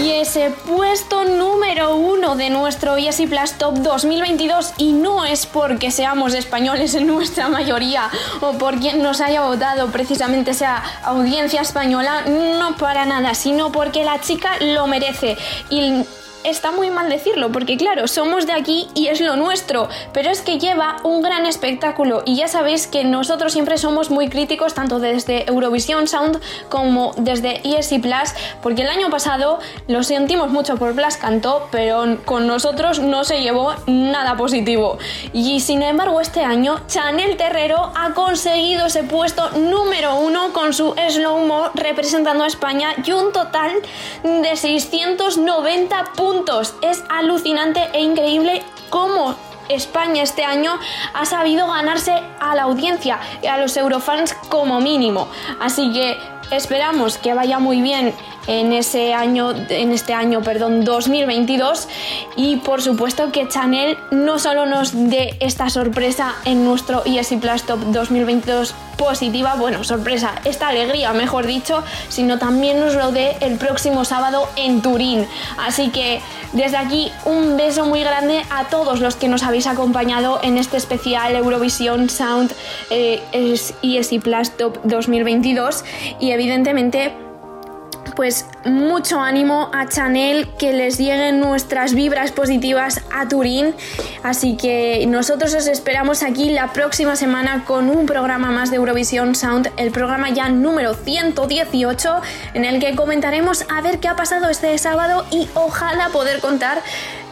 Y 0.00 0.12
ese 0.12 0.52
puesto 0.64 1.24
número 1.24 1.96
uno 1.96 2.36
de 2.36 2.50
nuestro 2.50 2.98
Easy 2.98 3.26
Plus 3.26 3.54
Top 3.54 3.74
2022, 3.78 4.74
y 4.78 4.92
no 4.92 5.24
es 5.24 5.44
porque 5.44 5.90
seamos 5.90 6.34
españoles 6.34 6.94
en 6.94 7.08
nuestra 7.08 7.48
mayoría 7.48 8.10
o 8.40 8.52
por 8.52 8.78
quien 8.78 9.02
nos 9.02 9.20
haya 9.20 9.40
votado 9.40 9.88
precisamente 9.88 10.54
sea 10.54 10.84
audiencia 11.02 11.62
española, 11.62 12.26
no 12.28 12.76
para 12.76 13.06
nada, 13.06 13.34
sino 13.34 13.72
porque 13.72 14.04
la 14.04 14.20
chica 14.20 14.52
lo 14.60 14.86
merece. 14.86 15.36
Y 15.68 16.04
está 16.46 16.70
muy 16.70 16.90
mal 16.90 17.08
decirlo, 17.08 17.50
porque 17.50 17.76
claro, 17.76 18.06
somos 18.06 18.46
de 18.46 18.52
aquí 18.52 18.88
y 18.94 19.08
es 19.08 19.20
lo 19.20 19.36
nuestro, 19.36 19.88
pero 20.12 20.30
es 20.30 20.40
que 20.40 20.58
lleva 20.58 20.96
un 21.02 21.22
gran 21.22 21.44
espectáculo 21.44 22.22
y 22.24 22.36
ya 22.36 22.48
sabéis 22.48 22.86
que 22.86 23.04
nosotros 23.04 23.52
siempre 23.52 23.78
somos 23.78 24.10
muy 24.10 24.28
críticos 24.28 24.74
tanto 24.74 25.00
desde 25.00 25.48
Eurovisión 25.48 26.06
Sound 26.06 26.40
como 26.68 27.12
desde 27.16 27.60
ESC 27.64 28.00
Plus, 28.00 28.34
porque 28.62 28.82
el 28.82 28.88
año 28.88 29.10
pasado 29.10 29.58
lo 29.88 30.02
sentimos 30.02 30.50
mucho 30.50 30.76
por 30.76 30.94
Blas 30.94 31.16
cantó, 31.16 31.68
pero 31.72 32.18
con 32.24 32.46
nosotros 32.46 33.00
no 33.00 33.24
se 33.24 33.42
llevó 33.42 33.74
nada 33.86 34.36
positivo. 34.36 34.98
Y 35.32 35.60
sin 35.60 35.82
embargo 35.82 36.20
este 36.20 36.44
año 36.44 36.80
Chanel 36.86 37.36
Terrero 37.36 37.92
ha 37.94 38.14
conseguido 38.14 38.86
ese 38.86 39.02
puesto 39.02 39.50
número 39.50 40.16
uno 40.16 40.52
con 40.52 40.72
su 40.72 40.94
Slow 41.08 41.46
Mo 41.46 41.70
representando 41.74 42.44
a 42.44 42.46
España 42.46 42.94
y 43.04 43.12
un 43.12 43.32
total 43.32 43.72
de 44.22 44.56
690 44.56 46.04
puntos 46.16 46.35
es 46.82 47.02
alucinante 47.08 47.88
e 47.92 48.02
increíble 48.02 48.62
cómo 48.90 49.34
España 49.68 50.22
este 50.22 50.44
año 50.44 50.78
ha 51.14 51.24
sabido 51.24 51.66
ganarse 51.66 52.12
a 52.40 52.54
la 52.54 52.64
audiencia 52.64 53.18
y 53.42 53.46
a 53.46 53.58
los 53.58 53.76
eurofans 53.76 54.34
como 54.48 54.80
mínimo. 54.80 55.28
Así 55.60 55.92
que 55.92 56.18
esperamos 56.50 57.18
que 57.18 57.34
vaya 57.34 57.58
muy 57.58 57.80
bien 57.80 58.12
en 58.46 58.72
ese 58.72 59.12
año 59.12 59.52
en 59.68 59.92
este 59.92 60.14
año, 60.14 60.42
perdón, 60.42 60.84
2022 60.84 61.88
y 62.36 62.56
por 62.56 62.82
supuesto 62.82 63.32
que 63.32 63.48
Chanel 63.48 63.98
no 64.10 64.38
solo 64.38 64.66
nos 64.66 64.92
dé 64.92 65.36
esta 65.40 65.68
sorpresa 65.70 66.34
en 66.44 66.64
nuestro 66.64 67.02
ESC 67.04 67.40
Plus 67.40 67.64
Top 67.64 67.80
2022 67.80 68.74
positiva, 68.96 69.54
bueno, 69.56 69.84
sorpresa, 69.84 70.36
esta 70.44 70.68
alegría, 70.68 71.12
mejor 71.12 71.46
dicho, 71.46 71.82
sino 72.08 72.38
también 72.38 72.80
nos 72.80 72.94
lo 72.94 73.12
dé 73.12 73.36
el 73.40 73.58
próximo 73.58 74.04
sábado 74.04 74.48
en 74.56 74.80
Turín. 74.80 75.26
Así 75.58 75.90
que 75.90 76.20
desde 76.52 76.76
aquí 76.76 77.12
un 77.24 77.56
beso 77.56 77.84
muy 77.84 78.00
grande 78.00 78.42
a 78.50 78.64
todos 78.68 79.00
los 79.00 79.16
que 79.16 79.28
nos 79.28 79.42
habéis 79.42 79.66
acompañado 79.66 80.40
en 80.42 80.56
este 80.56 80.76
especial 80.76 81.34
Eurovisión 81.36 82.08
Sound 82.08 82.52
eh, 82.90 83.20
ESC 83.82 84.22
Plus 84.22 84.50
Top 84.52 84.78
2022 84.84 85.84
y 86.20 86.32
evidentemente 86.36 87.12
pues 88.16 88.46
mucho 88.64 89.20
ánimo 89.20 89.70
a 89.72 89.86
Chanel, 89.86 90.48
que 90.58 90.72
les 90.72 90.98
lleguen 90.98 91.38
nuestras 91.38 91.94
vibras 91.94 92.32
positivas 92.32 93.02
a 93.14 93.28
Turín. 93.28 93.74
Así 94.22 94.56
que 94.56 95.04
nosotros 95.06 95.54
os 95.54 95.68
esperamos 95.68 96.22
aquí 96.22 96.50
la 96.50 96.72
próxima 96.72 97.14
semana 97.14 97.64
con 97.64 97.90
un 97.90 98.06
programa 98.06 98.50
más 98.50 98.70
de 98.70 98.76
Eurovisión 98.76 99.34
Sound, 99.34 99.70
el 99.76 99.92
programa 99.92 100.30
ya 100.30 100.48
número 100.48 100.94
118, 100.94 102.22
en 102.54 102.64
el 102.64 102.80
que 102.80 102.96
comentaremos 102.96 103.64
a 103.68 103.80
ver 103.82 104.00
qué 104.00 104.08
ha 104.08 104.16
pasado 104.16 104.48
este 104.48 104.76
sábado 104.78 105.24
y 105.30 105.48
ojalá 105.54 106.08
poder 106.08 106.40
contar 106.40 106.82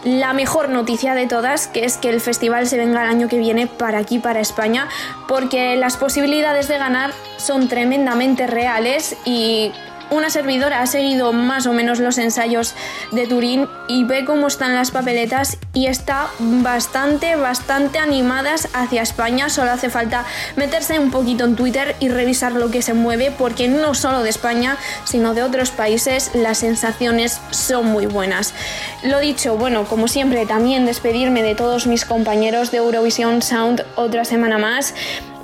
la 0.04 0.34
mejor 0.34 0.68
noticia 0.68 1.14
de 1.14 1.26
todas, 1.26 1.66
que 1.66 1.86
es 1.86 1.96
que 1.96 2.10
el 2.10 2.20
festival 2.20 2.66
se 2.66 2.76
venga 2.76 3.02
el 3.02 3.08
año 3.08 3.28
que 3.28 3.38
viene 3.38 3.66
para 3.66 3.98
aquí, 3.98 4.18
para 4.18 4.40
España, 4.40 4.88
porque 5.26 5.76
las 5.76 5.96
posibilidades 5.96 6.68
de 6.68 6.76
ganar 6.76 7.12
son 7.38 7.68
tremendamente 7.68 8.46
reales 8.46 9.16
y 9.24 9.72
una 10.10 10.30
servidora 10.30 10.80
ha 10.80 10.86
seguido 10.86 11.32
más 11.32 11.66
o 11.66 11.72
menos 11.72 11.98
los 11.98 12.18
ensayos 12.18 12.74
de 13.12 13.26
Turín 13.26 13.68
y 13.88 14.04
ve 14.04 14.24
cómo 14.24 14.46
están 14.46 14.74
las 14.74 14.90
papeletas 14.90 15.58
y 15.72 15.86
está 15.86 16.28
bastante, 16.38 17.36
bastante 17.36 17.98
animadas 17.98 18.68
hacia 18.74 19.02
España. 19.02 19.48
Solo 19.48 19.72
hace 19.72 19.90
falta 19.90 20.24
meterse 20.56 20.98
un 20.98 21.10
poquito 21.10 21.44
en 21.44 21.56
Twitter 21.56 21.96
y 22.00 22.08
revisar 22.08 22.52
lo 22.52 22.70
que 22.70 22.82
se 22.82 22.94
mueve 22.94 23.30
porque 23.36 23.68
no 23.68 23.94
solo 23.94 24.22
de 24.22 24.30
España, 24.30 24.76
sino 25.04 25.34
de 25.34 25.42
otros 25.42 25.70
países 25.70 26.30
las 26.34 26.58
sensaciones 26.58 27.40
son 27.50 27.86
muy 27.86 28.06
buenas. 28.06 28.54
Lo 29.02 29.20
dicho, 29.20 29.56
bueno, 29.56 29.84
como 29.84 30.08
siempre, 30.08 30.46
también 30.46 30.86
despedirme 30.86 31.42
de 31.42 31.54
todos 31.54 31.86
mis 31.86 32.04
compañeros 32.04 32.70
de 32.70 32.78
Eurovision 32.78 33.42
Sound 33.42 33.84
otra 33.96 34.24
semana 34.24 34.58
más. 34.58 34.94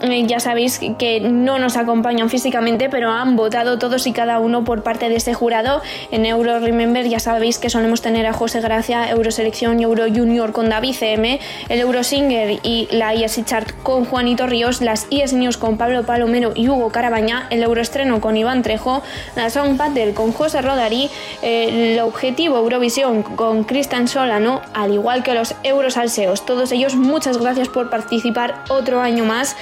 Eh, 0.03 0.25
ya 0.27 0.41
sabéis 0.41 0.81
que 0.99 1.21
no 1.21 1.59
nos 1.59 1.77
acompañan 1.77 2.31
físicamente, 2.31 2.89
pero 2.89 3.11
han 3.11 3.37
votado 3.37 3.79
todos 3.79 4.07
y 4.07 4.13
cada 4.13 4.41
uno 4.41 4.65
por 4.65 4.83
parte 4.83 5.09
de 5.09 5.17
este 5.17 5.35
jurado. 5.35 5.83
En 6.11 6.25
Euro 6.25 6.59
Remember 6.59 7.07
ya 7.07 7.21
sabéis 7.21 7.59
que 7.59 7.69
solemos 7.69 8.01
tener 8.01 8.27
a 8.27 8.33
José 8.33 8.61
Gracia, 8.61 9.11
Euroselección 9.11 9.81
Euro 9.81 10.05
Junior 10.05 10.53
con 10.53 10.71
David 10.71 10.95
CM, 10.95 11.39
el 11.69 11.81
Eurosinger 11.81 12.61
y 12.63 12.89
la 12.91 13.13
ESI 13.13 13.45
Chart 13.45 13.71
con 13.83 14.07
Juanito 14.07 14.47
Ríos, 14.47 14.81
las 14.81 15.07
ES 15.11 15.35
News 15.35 15.59
con 15.59 15.77
Pablo 15.77 16.05
Palomero 16.05 16.53
y 16.55 16.69
Hugo 16.69 16.91
Carabaña, 16.91 17.47
el 17.51 17.63
Euroestreno 17.63 18.21
con 18.21 18.37
Iván 18.37 18.63
Trejo, 18.63 19.03
la 19.37 19.51
Song 19.51 19.77
Battle 19.77 20.15
con 20.15 20.33
José 20.33 20.63
Rodarí, 20.63 21.11
el 21.43 21.99
Objetivo 22.01 22.57
Eurovisión 22.57 23.23
con 23.23 23.65
Cristian 23.65 24.09
Solano, 24.09 24.63
al 24.73 24.95
igual 24.95 25.23
que 25.23 25.35
los 25.35 25.55
Eurosalseos. 25.63 26.47
Todos 26.47 26.73
ellos, 26.73 26.97
muchas 26.97 27.37
gracias 27.37 27.69
por 27.69 27.91
participar 27.91 28.65
otro 28.69 29.01
año 29.01 29.25
más. 29.25 29.57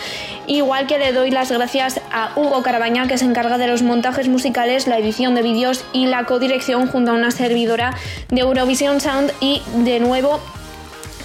Igual 0.47 0.87
que 0.87 0.99
le 0.99 1.13
doy 1.13 1.31
las 1.31 1.51
gracias 1.51 2.01
a 2.13 2.31
Hugo 2.37 2.63
Carabaña, 2.63 3.07
que 3.07 3.19
se 3.19 3.25
encarga 3.25 3.59
de 3.59 3.67
los 3.67 3.83
montajes 3.83 4.29
musicales, 4.29 4.87
la 4.87 4.99
edición 4.99 5.35
de 5.35 5.43
vídeos 5.43 5.85
y 5.93 6.07
la 6.07 6.25
codirección 6.25 6.89
junto 6.89 7.11
a 7.11 7.15
una 7.15 7.31
servidora 7.31 7.95
de 8.29 8.41
Eurovision 8.41 9.01
Sound. 9.01 9.33
Y 9.41 9.63
de 9.85 10.01
nuevo 10.01 10.41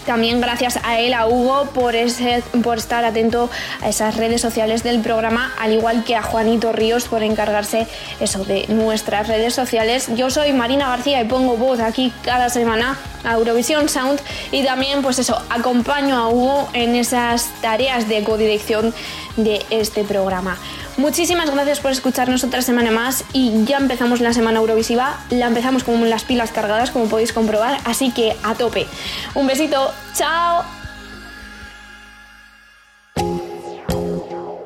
también 0.06 0.42
gracias 0.42 0.80
a 0.84 1.00
él, 1.00 1.14
a 1.14 1.28
Hugo, 1.28 1.70
por, 1.74 1.96
ese, 1.96 2.44
por 2.64 2.78
estar 2.78 3.06
atento 3.06 3.50
a 3.82 3.90
esas 3.90 4.18
redes 4.18 4.42
sociales 4.42 4.84
del 4.84 5.02
programa, 5.02 5.54
al 5.60 5.74
igual 5.74 6.04
que 6.04 6.16
a 6.16 6.24
Juanito 6.24 6.72
Ríos 6.72 7.08
por 7.08 7.24
encargarse 7.24 7.88
eso 8.20 8.44
de 8.46 8.68
nuestras 8.68 9.28
redes 9.28 9.54
sociales. 9.54 10.08
Yo 10.16 10.30
soy 10.30 10.54
Marina 10.54 10.90
García 10.90 11.22
y 11.22 11.26
pongo 11.26 11.58
voz 11.58 11.80
aquí 11.80 12.14
cada 12.24 12.50
semana 12.50 12.98
a 13.24 13.34
Eurovisión 13.34 13.90
Sound 13.90 14.20
y 14.52 14.64
también 14.64 15.02
pues 15.02 15.20
eso, 15.20 15.42
acompaño 15.50 16.18
a 16.18 16.30
Hugo 16.30 16.70
en 16.74 16.96
esas 16.96 17.50
tareas 17.62 18.08
de 18.10 18.24
codirección 18.24 18.94
de 19.38 19.66
este 19.70 20.04
programa. 20.04 20.58
Muchísimas 20.98 21.50
gracias 21.50 21.80
por 21.80 21.92
escucharnos 21.92 22.44
otra 22.44 22.62
semana 22.62 22.92
más 22.92 23.26
y 23.34 23.66
ya 23.66 23.78
empezamos 23.78 24.22
la 24.22 24.34
semana 24.34 24.60
Eurovisiva. 24.60 25.20
La 25.32 25.48
empezamos 25.48 25.84
con 25.84 26.10
las 26.10 26.24
pilas 26.24 26.52
cargadas, 26.52 26.92
como 26.92 27.06
podéis 27.06 27.34
comprobar, 27.34 27.80
así 27.86 28.12
que 28.12 28.36
a 28.44 28.54
tope. 28.54 28.86
Un 29.34 29.48
besito, 29.48 29.92
chao. 30.14 30.64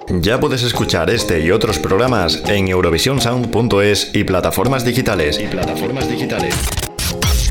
Ya 0.09 0.39
puedes 0.39 0.63
escuchar 0.63 1.09
este 1.09 1.41
y 1.41 1.51
otros 1.51 1.79
programas 1.79 2.43
en 2.47 2.67
eurovisionsound.es 2.67 4.15
y 4.15 4.23
plataformas 4.23 4.83
digitales. 4.83 5.39
Y 5.39 5.47
plataformas 5.47 6.09
digitales. 6.09 6.55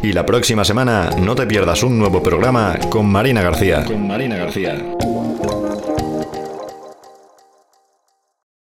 Y 0.03 0.13
la 0.13 0.27
próxima 0.27 0.65
semana 0.65 1.11
no 1.19 1.35
te 1.35 1.47
pierdas 1.47 1.83
un 1.83 1.99
nuevo 1.99 2.23
programa 2.23 2.79
con 2.91 3.07
Marina 3.07 3.43
García. 3.43 3.85
Con 3.85 4.07
Marina 4.07 4.37
García. 4.37 4.83